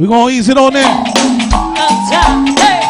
[0.02, 0.08] Angel.
[0.08, 0.84] We gonna ease it on in.
[0.84, 2.48] Uptown.
[2.58, 2.82] Hey.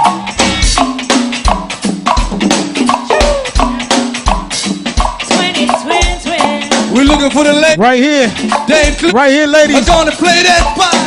[5.27, 6.93] Twenty, twin, twin.
[6.93, 7.79] We're looking for the lady.
[7.79, 8.27] Right here.
[8.67, 9.13] Dave Clip.
[9.13, 9.85] Right here, I'm ladies.
[9.85, 11.00] gonna play that part.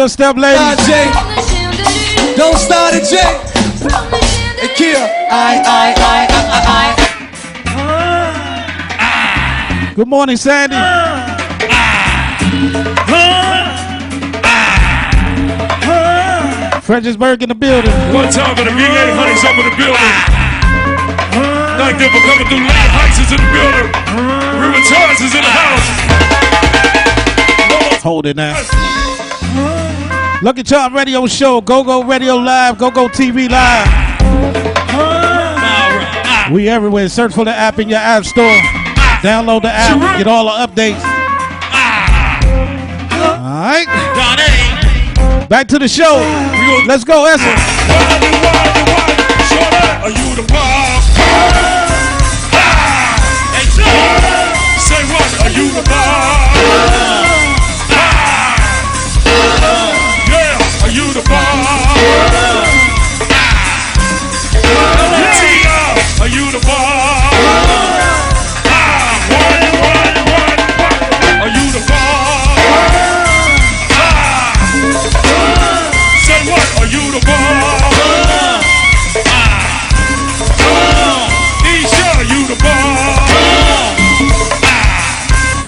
[0.00, 0.86] Your step, ladies.
[0.86, 1.12] Jay,
[2.34, 3.36] don't start it, Jay.
[4.56, 4.96] Hey, Kia.
[4.96, 6.24] I, I, I,
[6.56, 6.64] I,
[9.84, 9.92] I.
[9.94, 10.76] Good morning, Sandy.
[16.80, 17.92] Fredericksburg in the building.
[18.14, 20.00] One time for the big lady honeys up in the building.
[21.76, 22.64] Thank them for coming through.
[22.64, 23.92] Lady Heights is in the building.
[24.64, 25.84] River Torres is in the house.
[28.02, 28.56] Hold it now.
[30.42, 33.86] Lucky Charm Radio Show, Go Go Radio Live, Go Go TV Live.
[36.50, 37.10] We everywhere.
[37.10, 38.56] Search for the app in your app store.
[39.20, 40.16] Download the app.
[40.16, 41.02] Get all the updates.
[43.20, 43.86] All right.
[45.50, 46.16] Back to the show.
[46.86, 48.39] Let's go, Essence.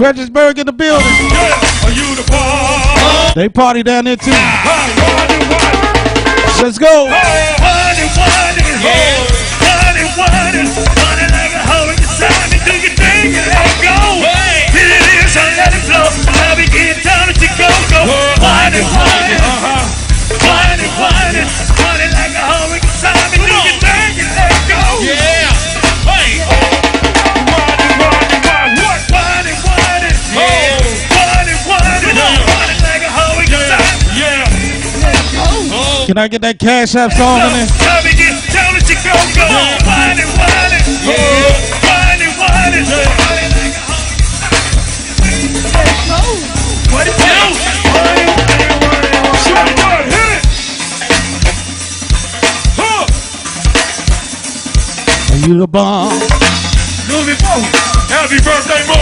[0.03, 1.07] Fredericksburg in the building.
[1.87, 4.33] The they party down there too.
[6.61, 7.07] Let's go.
[7.07, 7.53] Hey.
[36.13, 37.65] Can I get that Cash App song in there?
[37.81, 39.17] Come and get down at Chicago.
[55.49, 56.13] You the bomb?
[58.13, 59.02] Happy birthday, Mo.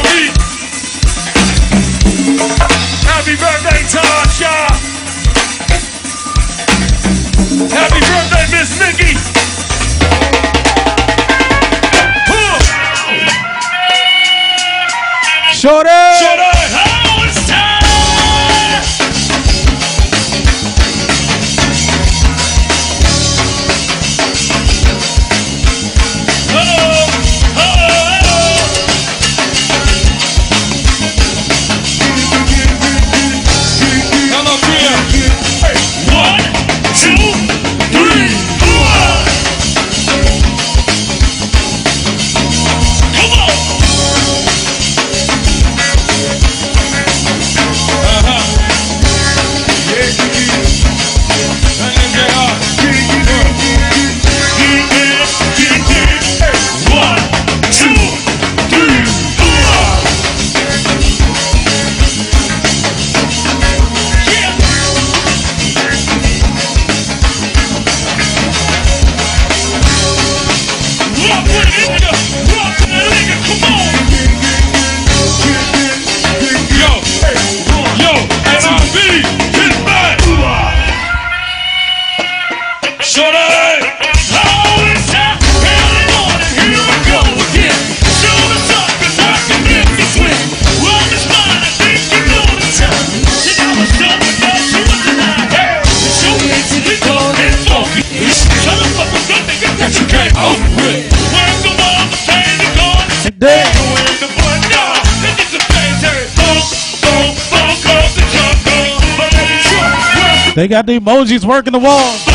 [111.00, 112.29] Emoji's working the walls.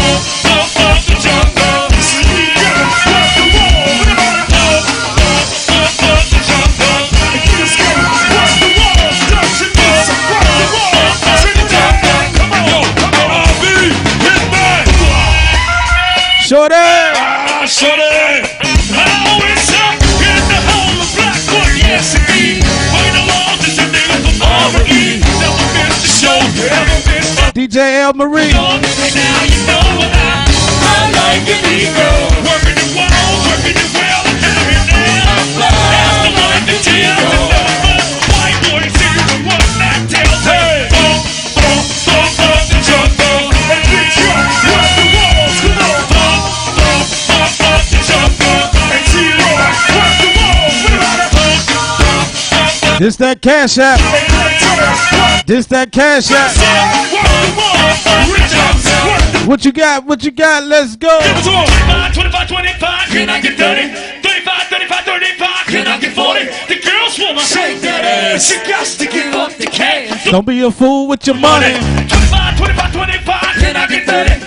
[28.05, 28.51] Al Marie.
[52.97, 55.14] It's that cash app.
[55.45, 56.57] This that cash app.
[59.47, 60.05] What you got?
[60.05, 60.63] What you got?
[60.63, 61.19] Let's go.
[61.21, 63.09] 25, 25, 25.
[63.09, 63.93] Can I get 30?
[64.25, 65.65] 35, 35, 35.
[65.67, 66.45] Can I get 40?
[66.65, 68.49] The girls want my shake that ass.
[68.49, 70.25] You got to give up the cash.
[70.25, 71.77] Don't be a fool with your money.
[72.09, 73.41] 25, 25, 25.
[73.61, 74.44] Can I get 30?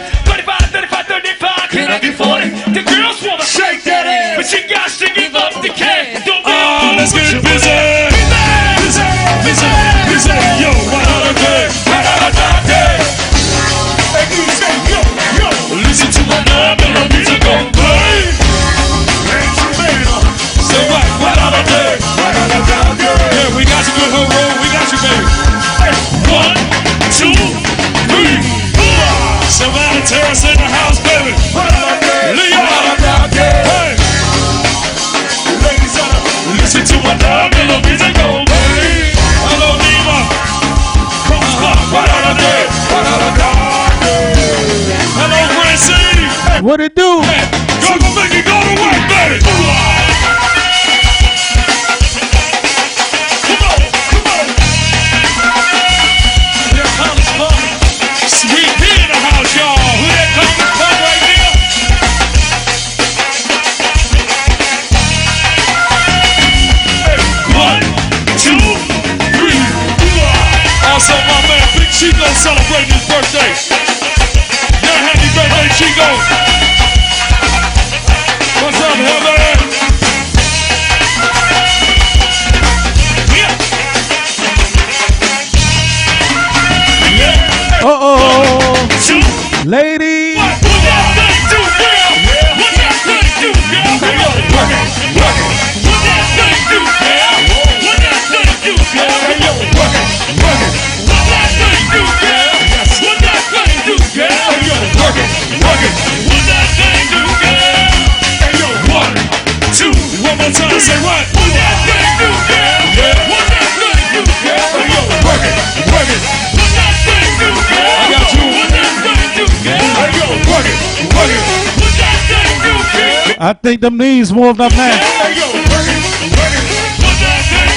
[123.68, 124.98] think them knees warmed up now.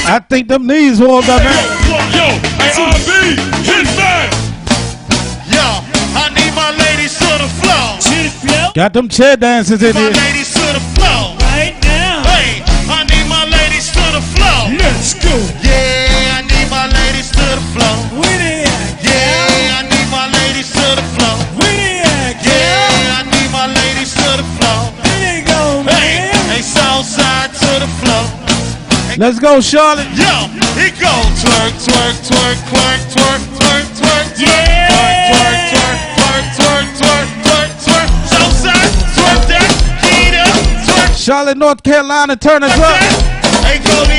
[0.08, 1.52] I think them knees warmed up now.
[2.16, 2.28] Yo,
[3.68, 3.90] hit.
[5.52, 5.68] Yo,
[6.16, 8.72] I need my ladies to the floor.
[8.74, 10.14] Got them chair dances in here.
[29.22, 30.08] Let's go, Charlotte.
[30.18, 30.50] Yo,
[30.82, 34.90] he go twerk, twerk, twerk, twerk, twerk, twerk, twerk, twerk, yeah.
[35.30, 39.70] twerk, twerk, twerk, twerk, twerk, twerk, twerk, twerk, Southside, twerk that,
[40.02, 40.50] heat up,
[40.90, 41.14] twerk.
[41.16, 42.98] Charlotte, North Carolina, turn us up.
[43.70, 44.10] Ain't gonna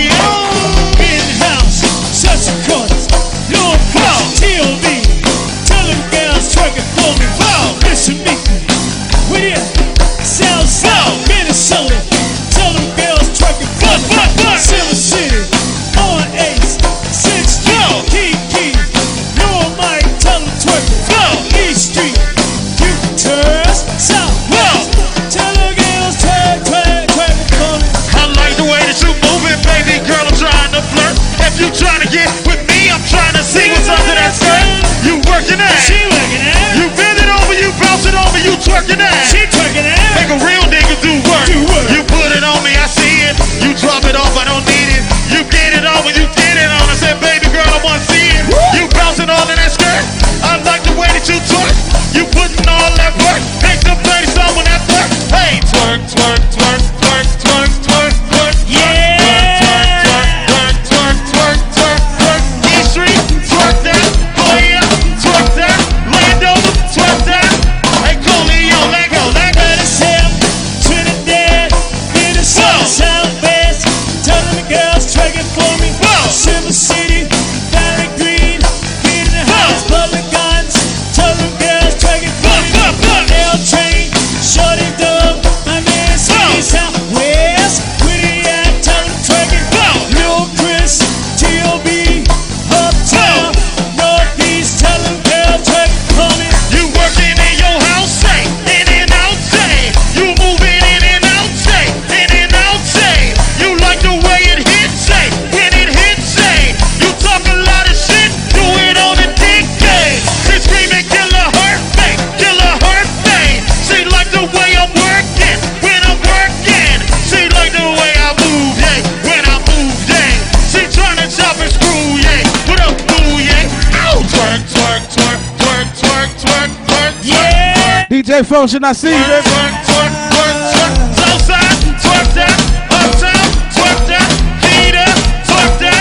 [128.33, 129.15] J Function, I see you.
[129.15, 129.45] Twerk,
[129.85, 132.57] twerk, twerk, twerk, twerk, side, twerk that,
[132.89, 133.45] uptown,
[133.77, 134.25] twerk that,
[134.65, 134.97] need
[135.45, 136.01] twerk that.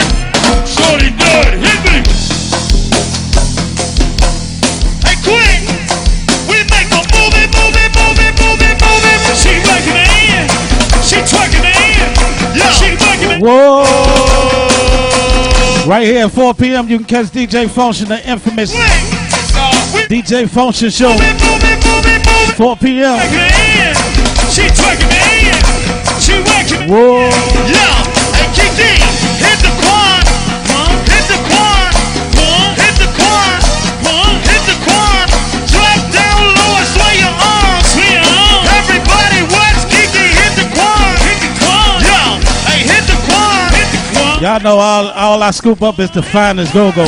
[0.64, 2.00] Shorty good, hit me.
[5.04, 5.20] Hey,
[6.48, 9.36] we make a movie, movie, movie, movie, movie.
[9.36, 10.48] She working it in,
[11.04, 12.16] she twerking it in,
[12.56, 13.44] yeah, she working it.
[13.44, 13.84] Whoa.
[15.86, 18.74] Right here at 4 p.m., you can catch DJ Function, the infamous.
[18.74, 19.31] Wait.
[20.12, 21.16] DJ Function Show.
[22.60, 23.16] 4 p.m.
[24.52, 25.56] She twerking me
[26.20, 26.92] She working.
[26.92, 27.32] Whoa.
[27.72, 27.88] Yo,
[28.36, 28.92] Hey, Kiki,
[29.40, 30.28] hit the quad.
[31.08, 31.96] Hit the quad.
[32.76, 33.64] Hit the quad.
[34.52, 35.32] Hit the quad.
[35.72, 37.96] Drop down low and sway your arms.
[38.68, 41.16] Everybody watch Kiki hit the quad.
[41.24, 42.04] Hit the quad.
[42.04, 42.20] Yo,
[42.68, 43.72] Hey, hit the quad.
[43.80, 44.42] Hit the quad.
[44.42, 47.08] Y'all know all, all I scoop up is the finest go-go.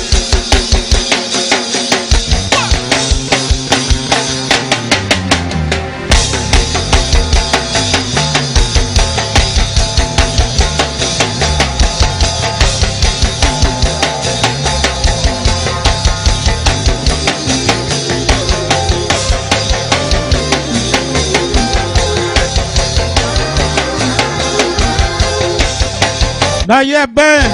[26.71, 27.51] Not yet, ben.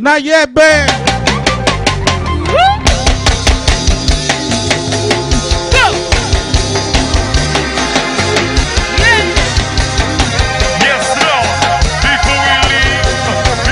[0.00, 0.88] Not yet, ben.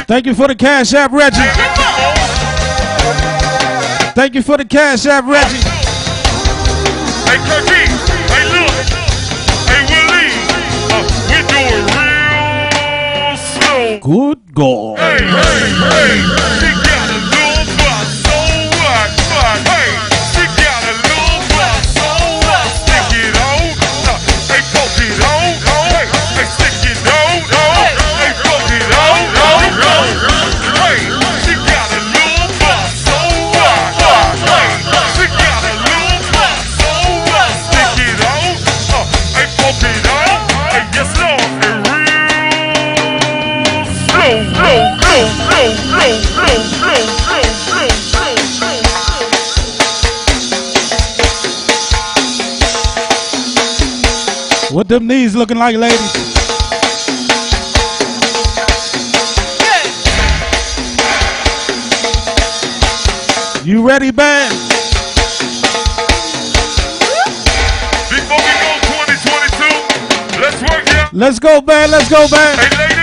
[0.08, 1.36] Thank you for the Cash App, Reggie.
[4.16, 5.62] Thank you for the Cash App, Reggie.
[14.06, 14.98] good God.
[14.98, 16.20] Hey, hey,
[16.70, 16.75] hey.
[54.76, 55.98] What them knees looking like, ladies?
[63.64, 64.52] You ready, band?
[68.10, 70.40] Before we Go 2022.
[70.40, 71.08] Let's work, yeah.
[71.12, 71.92] Let's go, band.
[71.92, 72.60] Let's go, band.
[72.60, 72.95] Hey,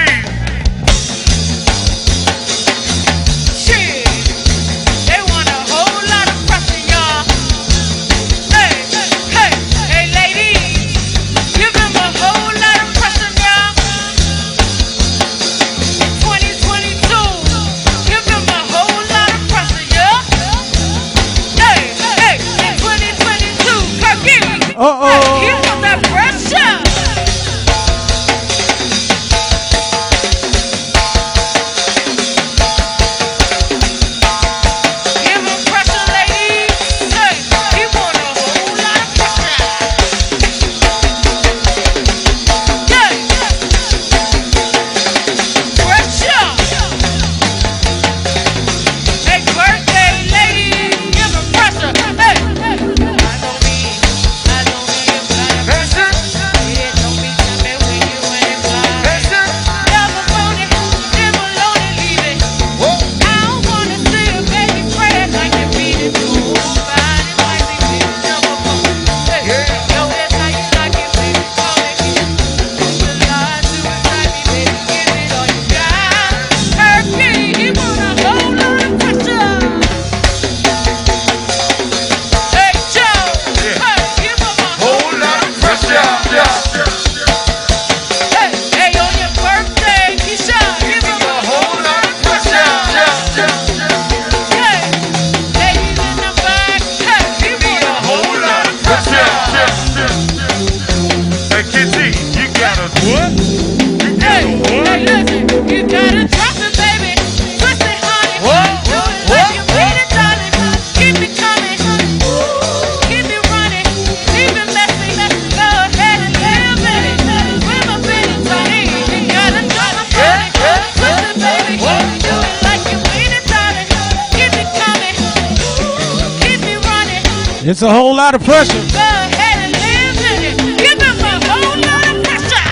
[128.24, 128.72] lot of pressure.
[128.74, 130.56] Go ahead and live in it.
[130.80, 132.64] Give them a whole lot of pressure.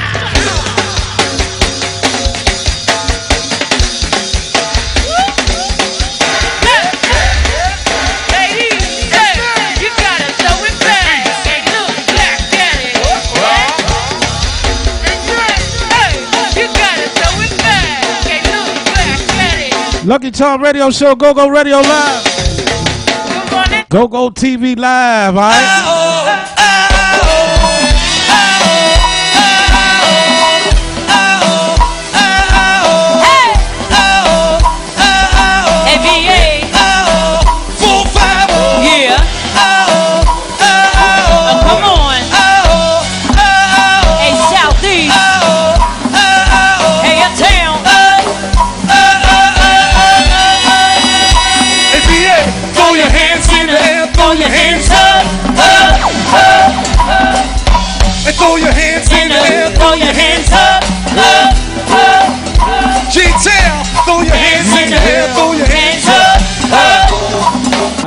[8.31, 8.79] Ladies,
[9.83, 11.27] you gotta throw it back
[11.75, 12.95] look back at it.
[15.91, 16.13] Hey,
[16.55, 18.23] you gotta throw it back
[18.55, 20.07] look back at it.
[20.07, 22.30] Lucky Tom Radio Show, Go Go Radio Live.
[23.91, 25.83] Go Go TV Live, all right?
[25.83, 26.00] Oh,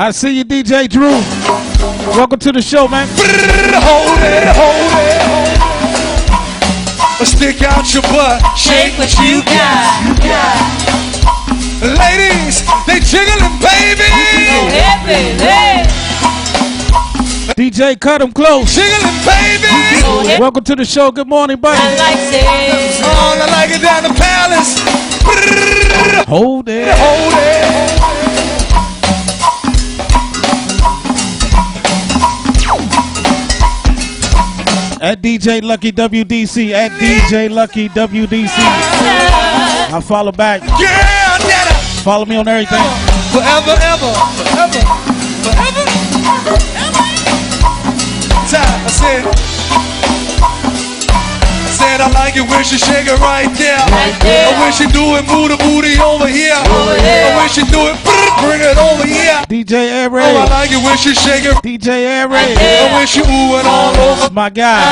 [0.05, 1.17] I see you, DJ Drew.
[2.13, 3.09] Welcome to the show, man.
[3.09, 5.49] Hold it, hold it, hold
[7.23, 7.27] it.
[7.27, 9.97] Stick out your butt, shake what you got.
[11.81, 14.05] Ladies, they jiggling, baby.
[17.57, 18.75] DJ Cut 'em close.
[18.75, 20.39] Jiggling, baby.
[20.39, 21.11] Welcome to the show.
[21.13, 21.81] Good morning, buddy.
[21.81, 22.45] I like it.
[23.03, 24.83] Oh, I like it down the palace.
[26.29, 26.89] Hold it.
[26.93, 27.94] Hold it.
[35.05, 36.73] At DJ Lucky WDC.
[36.73, 38.55] At DJ Lucky WDC.
[38.57, 40.63] I follow back.
[40.81, 41.69] Yeah.
[42.01, 42.81] Follow me on everything.
[43.29, 44.81] Forever, ever, forever,
[45.45, 45.85] forever.
[48.49, 50.24] Time, I said.
[52.01, 53.79] I I like it when she shake it right there.
[54.21, 54.49] there.
[54.51, 56.53] Or when she do it, move the booty over here.
[56.55, 57.31] here.
[57.31, 57.97] Or when she do it,
[58.43, 59.41] bring it over here.
[59.47, 61.57] DJ Air Oh, I like it when she shake it.
[61.63, 62.59] DJ Air Raid.
[62.59, 64.33] Or when she ooh it all over.
[64.33, 64.83] My guy.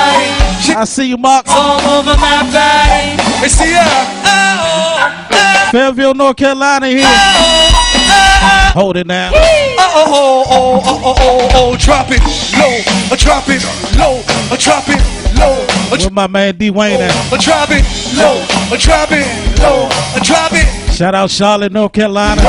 [0.76, 1.46] I see you, Mark.
[1.48, 3.18] All over my body.
[3.42, 3.82] And see ya.
[3.82, 7.02] Oh, oh, Fayetteville, North Carolina here.
[7.04, 7.71] Oh,
[8.74, 9.30] Hold it now.
[9.34, 12.20] oh, oh, oh, oh, oh, oh, oh, drop it
[12.56, 13.62] low, uh, drop it
[13.98, 15.00] low, uh, drop it
[15.38, 15.52] low,
[15.92, 17.12] uh, Where my man D Wayne at?
[17.40, 17.84] drop it
[18.16, 18.40] low,
[18.78, 19.26] drop it
[19.60, 19.88] low,
[20.22, 22.42] drop it, Shout out Charlotte, North Carolina.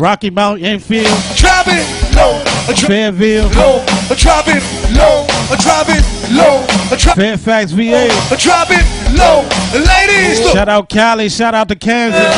[0.00, 1.06] Rocky Mount, Enfield,
[1.36, 1.86] drop it
[2.16, 2.42] low,
[2.74, 3.84] drop Fayetteville, low,
[4.16, 4.62] drop it
[4.96, 8.08] low, uh, drop it low, uh, drop, Fairfax, VA.
[8.08, 8.84] uh, drop it
[9.16, 9.42] low,
[9.72, 10.52] ladies, look.
[10.52, 11.28] Shout out Cali.
[11.28, 12.34] Shout out to Kansas.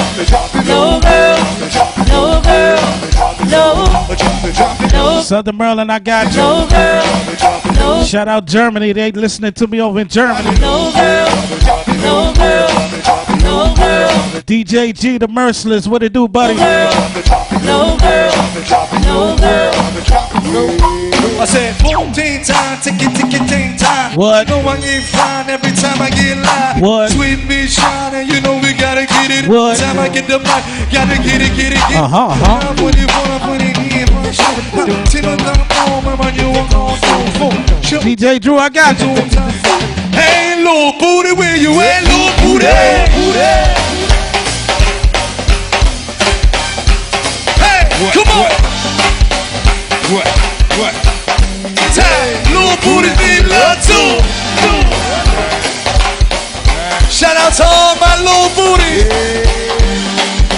[0.67, 1.39] No girl.
[2.09, 2.81] No girl.
[3.51, 3.87] No.
[4.93, 5.21] No.
[5.23, 6.39] Southern Maryland, I got you.
[6.39, 7.05] No girl.
[7.75, 8.05] No.
[8.05, 8.93] Shout out Germany.
[8.93, 10.59] They listening to me over in Germany.
[10.61, 11.29] No girl.
[12.03, 12.69] No girl.
[13.41, 14.09] No girl.
[14.47, 15.87] DJ G, the Merciless.
[15.87, 16.55] What it do, buddy?
[16.55, 18.33] No girl.
[19.05, 21.06] No girl.
[21.37, 22.17] I said 14
[22.49, 24.17] time, tick it, tick it, time.
[24.17, 24.49] What?
[24.49, 26.81] Know I get fine every time I get live.
[26.81, 27.13] What?
[27.13, 29.45] Sweet me shining, you know we gotta get it.
[29.45, 29.77] What?
[29.77, 32.09] Time I get the mic, gotta get it, get it, get it.
[32.09, 32.81] Uh-huh, uh-huh.
[32.81, 34.65] When you wanna put it in, my shit.
[35.13, 36.97] Till the time when you walk on
[37.37, 37.83] phone.
[37.85, 39.13] Show DJ Drew, I got you.
[40.17, 42.65] Hey, little booty, where you at, little booty?
[47.61, 47.85] Hey,
[48.17, 48.49] come on.
[50.09, 50.27] What?
[50.81, 51.16] What?
[51.95, 54.21] Time, little booty need love too.
[57.11, 59.07] Shout out to all my little booties.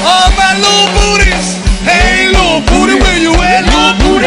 [0.03, 1.59] All my little booties.
[1.87, 4.27] Hey, little booty, where you at, little booty?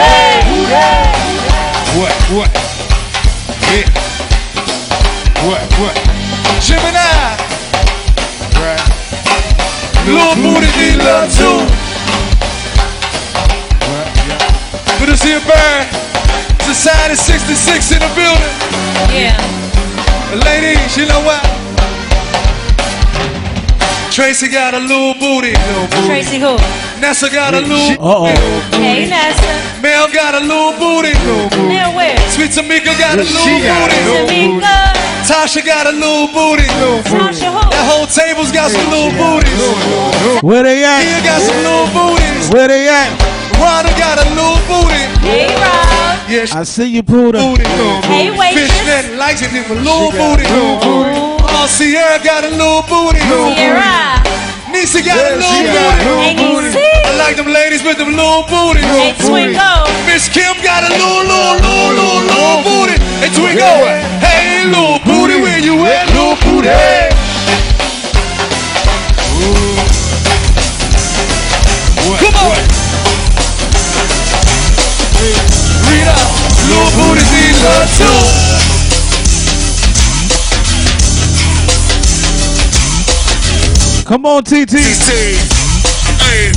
[1.99, 2.13] What?
[2.31, 2.49] What?
[3.67, 3.89] Yeah.
[5.43, 5.61] What?
[5.81, 5.95] What?
[6.61, 7.35] Gemini,
[8.55, 8.85] Right.
[10.07, 11.59] little booty need love too.
[13.89, 14.07] What?
[14.27, 14.99] Yeah.
[14.99, 15.87] Good to see you, Bird.
[16.71, 18.55] Society 66 in the building.
[19.11, 19.35] Yeah.
[20.47, 21.43] Ladies, you know what?
[24.09, 25.51] Tracy got a little booty.
[26.07, 26.55] Tracy who?
[27.03, 28.31] Nessa got a little Uh-oh.
[28.79, 29.51] Hey, Nessa.
[29.83, 31.11] Mel got a little booty.
[31.67, 32.15] Now where?
[32.31, 34.07] Sweet Tamika got a little She got booty.
[34.07, 34.95] little Tamika.
[35.27, 36.67] Tasha got a little booty.
[37.11, 37.67] Tasha who?
[37.67, 40.41] That whole table's got some little booties.
[40.41, 41.23] Where they Here at?
[41.27, 42.47] got some little booties.
[42.49, 43.40] Where they at?
[43.61, 45.05] Rhonda got a little booty.
[45.21, 46.17] Hey, Rob.
[46.25, 47.37] Yeah, she I see you, Puda.
[47.37, 47.67] booty.
[48.09, 48.73] Hey, waitress.
[48.73, 50.45] Fishnet likes it with a little booty.
[50.49, 53.21] Oh, Sierra got a little booty.
[53.21, 54.17] Sierra.
[54.73, 56.09] Nisa got a little booty.
[56.25, 56.87] Hey, Nisi.
[57.05, 58.81] I like them ladies with them little booty.
[58.81, 59.85] Hey, Twingo.
[60.09, 62.97] Miss Kim got a little, little, little, little, little booty.
[63.21, 64.01] Hey, Twingo.
[64.25, 66.71] Hey, little booty, where you at, little booty?
[69.41, 69.80] Come
[84.11, 84.75] Come on, TT.
[86.19, 86.51] Hey,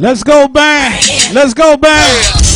[0.00, 1.00] Let's go bang.
[1.34, 2.47] Let's go bang.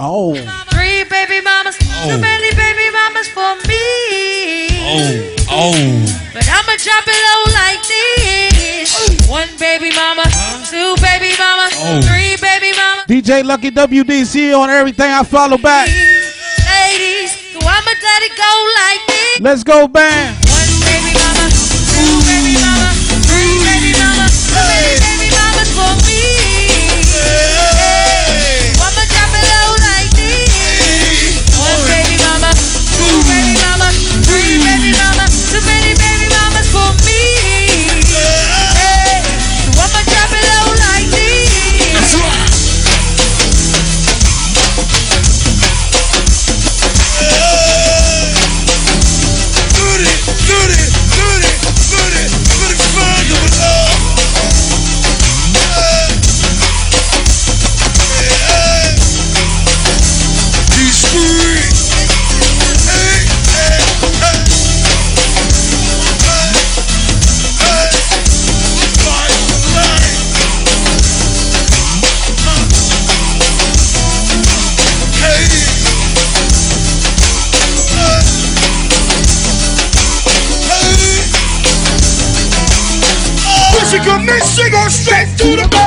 [0.00, 0.34] Oh.
[0.70, 2.10] three baby mamas, Oh.
[2.10, 4.68] too many baby mamas for me.
[4.86, 5.34] Oh.
[5.50, 6.30] Oh.
[6.32, 9.28] But I'ma drop it low like this.
[9.28, 10.22] One baby mama,
[10.70, 12.00] two baby mama, Oh.
[12.02, 13.02] three baby mama.
[13.08, 15.88] DJ Lucky WDC on everything I follow back.
[15.88, 18.52] Ladies, so I'ma let it go
[18.82, 19.40] like this.
[19.40, 20.47] Let's go bang.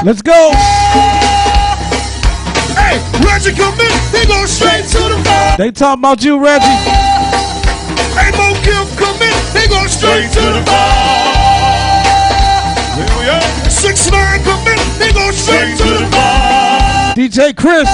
[0.03, 0.51] Let's go.
[2.73, 5.59] Hey, Reggie come in, he go straight to the back.
[5.59, 6.65] They talking about you, Reggie.
[8.17, 12.01] Hey, Mo Kim come in, he go straight to the bar.
[13.69, 17.13] Six nine come in, he go straight to the bar.
[17.13, 17.87] DJ Chris.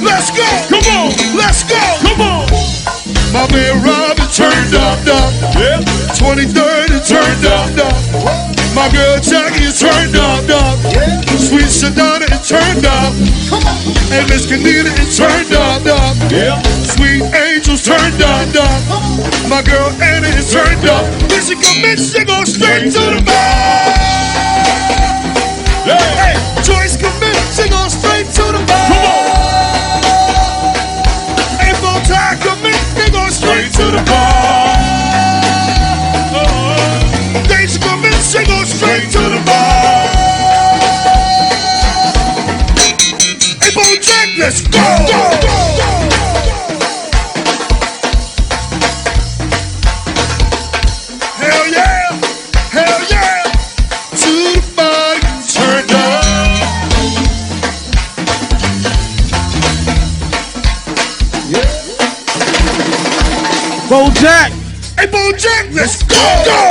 [0.00, 2.46] Let's go, come on, let's go, come on.
[3.32, 5.82] My man Robin turned up, up, yeah.
[6.14, 8.49] 23rd and turned up, up.
[8.74, 10.78] My girl Jackie is turned up, up.
[11.38, 13.12] Sweet Shadana is turned up.
[14.14, 16.16] And Miss Canita is turned up, up.
[16.86, 18.82] Sweet Angels turned up, up.
[19.50, 21.04] My girl Anna is turned up.
[21.30, 23.90] When she come in, she go straight to the bar.
[25.84, 28.86] Hey, Joyce come in, she go straight to the bar.
[28.86, 29.50] Come on.
[31.66, 34.29] April Ty come in, they go straight to the bar.
[64.20, 64.52] Jack.
[64.98, 66.16] Hey, Bo Jack, let's go.
[66.44, 66.69] Go,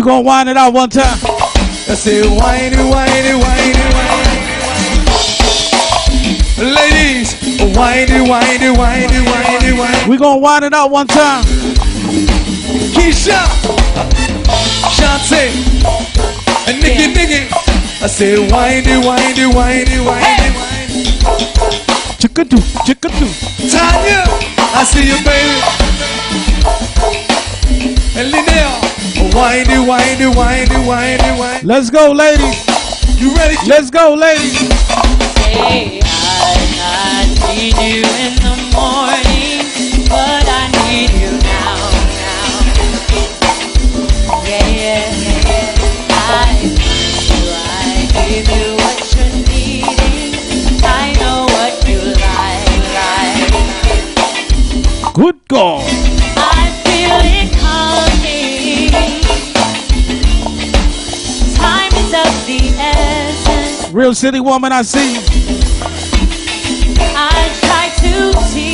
[0.00, 1.18] We gonna wind it out one time.
[1.22, 4.40] I say whiny, whiny, whiny, whiny.
[6.56, 7.36] Ladies,
[7.76, 10.08] whiny, whiny, whiny, whiny, whiny.
[10.08, 11.44] We gonna wind it out one time.
[12.96, 13.44] Keisha,
[14.88, 15.52] Shantae,
[16.66, 17.52] and Nicky, Nicky.
[18.02, 21.04] I say whiny, whiny, whiny, whiny, whiny.
[22.16, 23.28] Chickadoo, chickadoo.
[23.70, 24.24] Tanya,
[24.74, 25.60] I see you, baby.
[27.82, 28.76] And Linnell,
[29.32, 31.62] whiny, whiny, whiny, whiny, whiny.
[31.64, 32.66] Let's go, ladies.
[33.18, 33.56] You ready?
[33.66, 34.68] Let's go, ladies.
[35.40, 36.06] Hey, I,
[36.82, 39.64] I need you in the morning,
[40.08, 41.76] but I need you now,
[42.20, 42.60] now.
[44.44, 45.08] Yeah, yeah,
[45.48, 45.72] yeah.
[46.12, 46.76] I need
[47.30, 50.36] you, I give you what you're needing.
[50.84, 50.86] I
[51.18, 52.84] know what you like,
[55.02, 55.14] like.
[55.14, 56.19] Good God.
[63.92, 65.16] Real city woman, I see.
[67.16, 68.69] I try to teach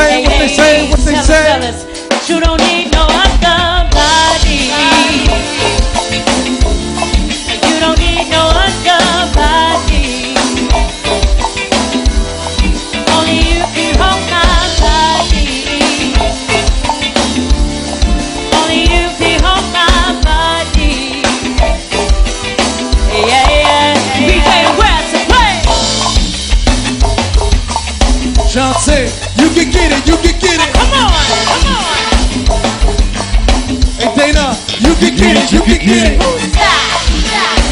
[0.00, 1.46] say, what they say, what they say.
[1.46, 2.89] tell us that you don't need
[35.80, 36.20] can get it.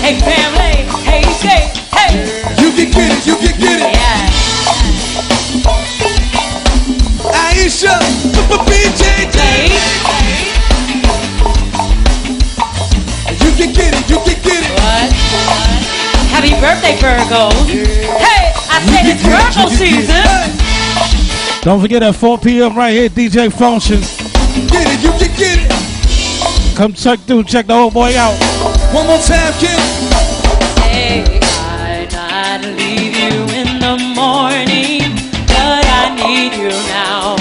[0.00, 2.24] Hey family, hey say, hey.
[2.60, 3.92] You can get it, you can get it.
[3.92, 4.30] Yeah.
[7.32, 7.94] Aisha,
[8.64, 9.38] BJJ.
[13.44, 14.72] You can get it, you can get it.
[14.80, 15.12] What?
[16.32, 17.52] Happy birthday, Virgos.
[17.68, 20.24] Hey, I said it's Virgo season.
[21.62, 22.76] Don't forget at 4 p.m.
[22.76, 24.00] right here, DJ Function.
[24.68, 25.17] Get it, you can get it.
[26.78, 28.38] Come check through, check the old boy out.
[28.94, 29.80] One more time, kid.
[30.86, 35.10] Hey, I not leave you in the morning,
[35.48, 37.36] but I need you now.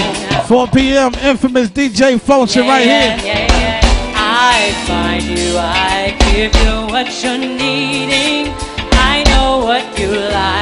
[0.48, 1.14] 4 p.m.
[1.22, 3.26] Infamous DJ Function right Yeah, here.
[3.32, 3.80] yeah, yeah.
[4.16, 8.52] I find you, I give you what you're needing.
[8.90, 10.57] I know what you like, like.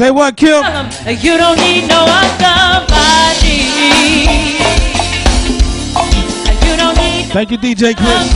[0.00, 0.64] Say what, Kim?
[0.64, 0.88] 'em
[1.20, 3.60] you don't need no other body.
[6.64, 8.32] You don't need Thank you, DJ Chris.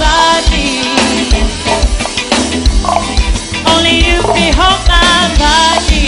[3.72, 6.04] Only you can hold my body.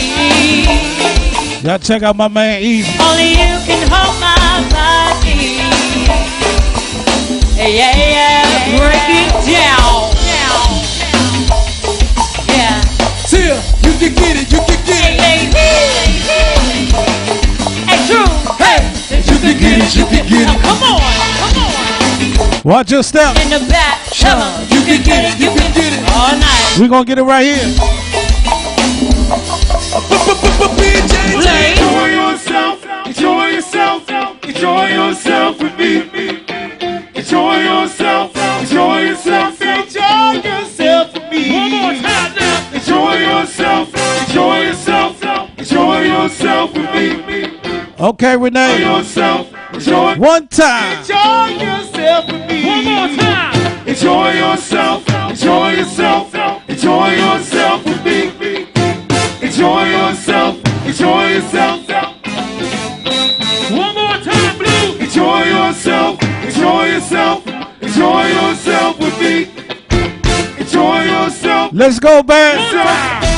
[1.64, 2.92] Y'all check out my man Easy.
[3.00, 5.56] Only you can hold my body.
[7.56, 10.05] Yeah, yeah, break it down.
[13.98, 15.20] Can get it, you can get it.
[15.20, 16.86] Hey, hey,
[17.86, 18.28] hey, true.
[18.60, 18.80] Hey,
[19.24, 20.60] You can get it, you can get it.
[20.62, 21.00] come on,
[21.40, 22.62] come on.
[22.64, 23.36] Watch your step.
[23.36, 24.62] In the back, come on.
[24.68, 26.76] You can get it, you can get it all night.
[26.78, 27.66] We're gonna get it right here.
[30.76, 34.08] Enjoy yourself, enjoy yourself,
[34.44, 36.45] enjoy yourself with me.
[47.98, 48.80] Okay, Enjoy Renee.
[48.80, 50.16] yourself, enjoy.
[50.16, 50.98] One time.
[50.98, 52.66] Enjoy yourself with me.
[52.66, 53.88] One more time.
[53.88, 56.34] Enjoy yourself, enjoy yourself,
[56.68, 58.66] enjoy yourself with me.
[59.40, 61.88] Enjoy yourself, enjoy yourself.
[63.70, 64.98] One more time, Blue.
[64.98, 67.46] Enjoy yourself, enjoy yourself,
[67.80, 69.48] enjoy yourself with me.
[70.58, 71.70] Enjoy yourself.
[71.72, 73.35] Let's go, band.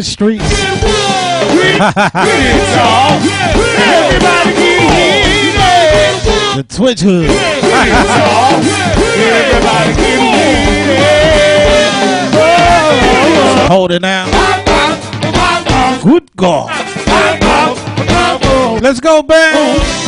[0.00, 0.38] Twitch Street.
[6.56, 7.28] the Twitch Hood.
[13.68, 14.24] Hold it now.
[16.02, 16.70] Good God.
[18.80, 20.00] Let's go, band.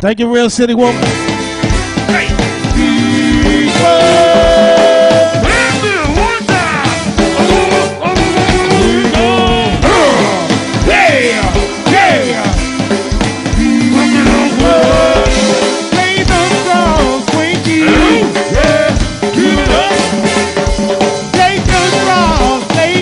[0.00, 1.02] Thank you, Real City Woman.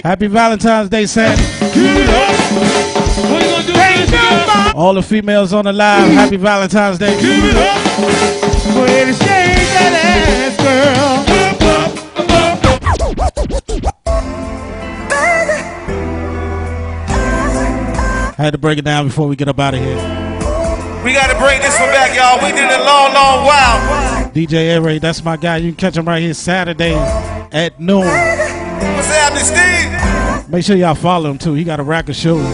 [0.02, 2.85] Happy Valentine's Day, Sandy.
[4.76, 7.16] All the females on the live, happy Valentine's Day.
[18.28, 19.96] I had to break it down before we get up out of here.
[21.02, 22.36] We gotta bring this one back, y'all.
[22.44, 24.30] We did it a long, long while.
[24.32, 25.56] DJ Air Ray, that's my guy.
[25.56, 26.92] You can catch him right here Saturday
[27.50, 28.00] at noon.
[28.04, 30.50] What's happening, Steve?
[30.50, 31.54] Make sure y'all follow him too.
[31.54, 32.44] He got a rack of shows.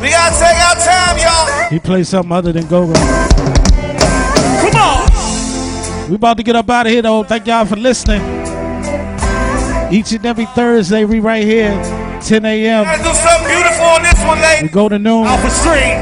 [0.00, 1.31] We gotta take our time, y'all.
[1.72, 2.92] He plays something other than go go.
[2.92, 6.10] Come on.
[6.10, 7.24] We about to get up out of here though.
[7.24, 8.20] Thank y'all for listening.
[9.90, 11.70] Each and every Thursday, we right here,
[12.20, 12.84] 10 a.m.
[12.84, 15.24] Gotta do something beautiful on this one, We go to noon.
[15.24, 15.98] Alpha Stream.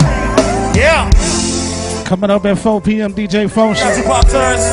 [0.75, 1.09] Yeah.
[2.05, 3.15] Coming up at 4 p.m.
[3.15, 3.49] DJ.
[3.55, 3.77] Pop
[4.27, 4.65] turns.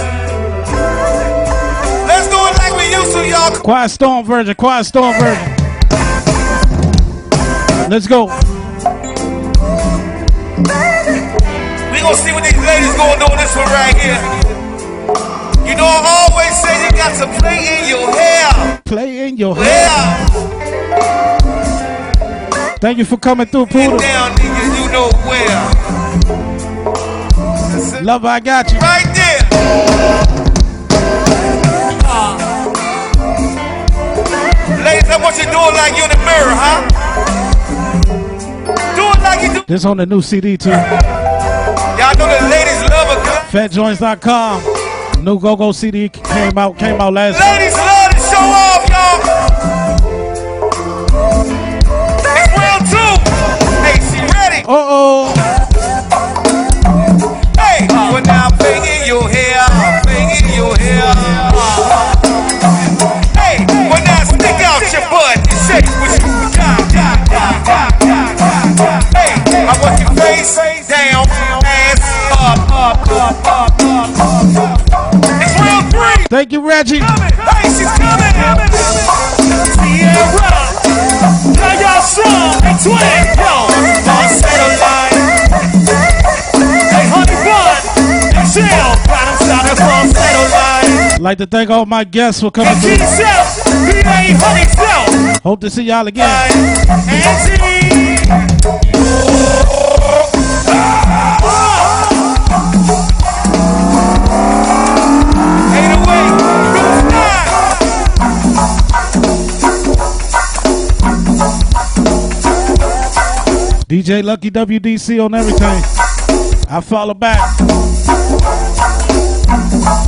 [2.07, 3.52] Let's do it like we used to, y'all.
[3.61, 4.56] Quiet Storm version.
[4.56, 5.53] Quiet Storm version.
[7.88, 8.57] Let's go.
[10.58, 14.18] We gonna see what these ladies gonna do on this one right here.
[15.68, 18.82] You know, I always say you got to play in your hair.
[18.86, 19.90] Play in your hair.
[19.90, 20.58] head.
[22.80, 24.00] Thank you for coming through, Poodle.
[24.00, 25.70] down, nigga, you know where.
[28.02, 28.80] Love, I got you.
[28.80, 29.44] Right there.
[34.84, 37.07] Ladies, I want you to do it like you in the mirror, huh?
[39.68, 40.69] This on the new CD too.
[40.69, 43.44] Y'all know the ladies love a good.
[43.52, 45.26] FatJoints.com.
[45.26, 47.38] New Go Go CD came out came out last.
[47.38, 49.19] Ladies love to show off, y'all.
[52.31, 53.11] It's round two.
[53.84, 54.64] Hey, she ready?
[54.64, 55.34] Uh oh.
[57.60, 59.68] Hey, well now bang in your hair,
[60.06, 61.11] bang in your hair.
[69.68, 70.56] I want your face
[70.88, 71.27] down,
[71.68, 71.99] ass
[72.31, 74.15] up, up, up, up, up,
[74.56, 74.80] up.
[75.44, 76.23] It's round three.
[76.30, 76.99] Thank you, Reggie.
[77.03, 78.31] Hey, she's coming.
[79.76, 80.72] Sierra,
[81.52, 82.95] now y'all strong and twin,
[83.35, 83.68] yo.
[86.88, 87.84] Hey, honey bun,
[88.39, 91.19] Michelle, got him sounding falsetto line.
[91.22, 92.95] Like to thank all my guests for coming through.
[95.44, 96.26] Hope to see y'all again.
[97.10, 98.97] Angie.
[114.08, 115.84] DJ Lucky WDC on everything.
[116.70, 117.60] I follow back.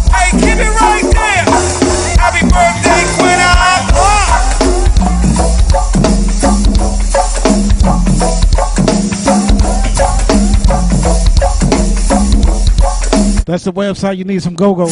[0.09, 1.43] Hey, keep it right there.
[2.15, 3.03] Happy birthday,
[3.43, 4.15] Aqua.
[13.45, 14.87] That's the website you need some go go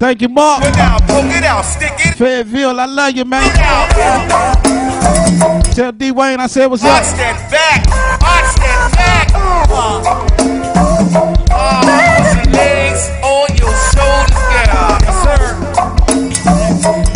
[0.00, 0.64] Thank you, Mark.
[0.64, 3.52] It out, it out, stick it Fayetteville, I love you, man.
[5.74, 7.16] Tell D Wayne I said what's Watch up.
[7.20, 7.84] that back.
[8.24, 9.28] Watch that back.
[9.36, 10.00] Uh,
[11.52, 11.84] uh,
[12.32, 14.32] your legs on your shoulders.
[15.04, 15.52] Yes, sir.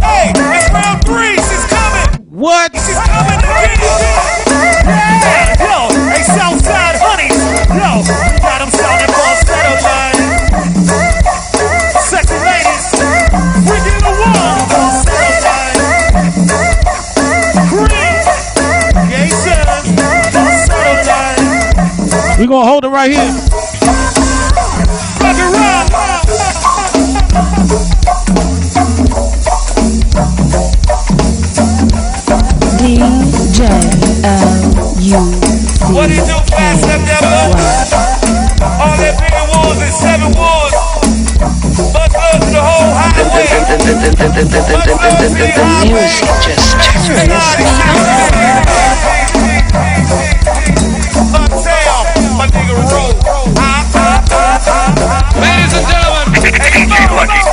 [0.04, 1.40] Hey, it's round three.
[1.40, 2.20] She's coming.
[2.28, 2.68] What?
[22.36, 23.30] We're gonna hold it right here.
[25.22, 25.86] Fucking run!
[32.80, 33.70] DJ
[34.24, 35.94] L-U-C-K.
[35.94, 37.54] What is your fast September?
[38.82, 40.74] All that bigger wars is seven wars.
[41.94, 43.46] But love to the whole highway.
[44.74, 46.74] But love to the Music just
[47.06, 47.34] turns me
[48.58, 48.63] on.
[56.44, 57.43] Lucky.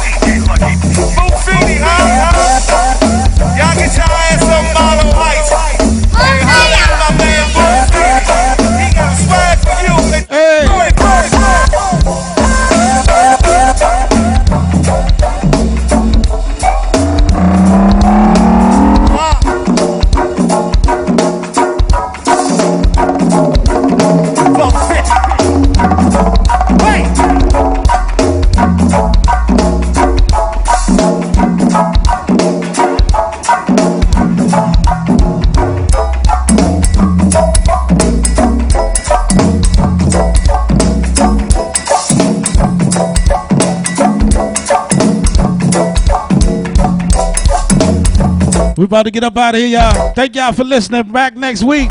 [48.91, 50.11] About to get up out of here, y'all.
[50.11, 51.09] Thank y'all for listening.
[51.13, 51.89] Back next week.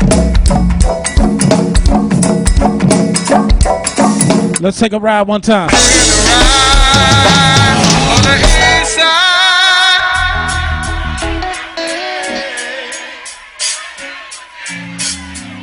[4.61, 5.69] Let's take a ride one time.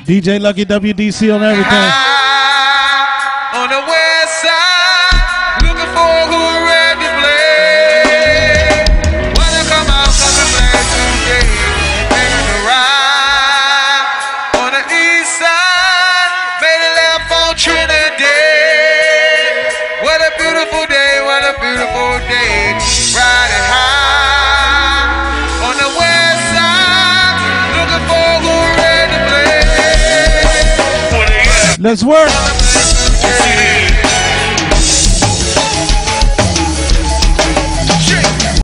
[0.05, 2.08] DJ Lucky WDC on everything.
[31.89, 32.58] Let's work.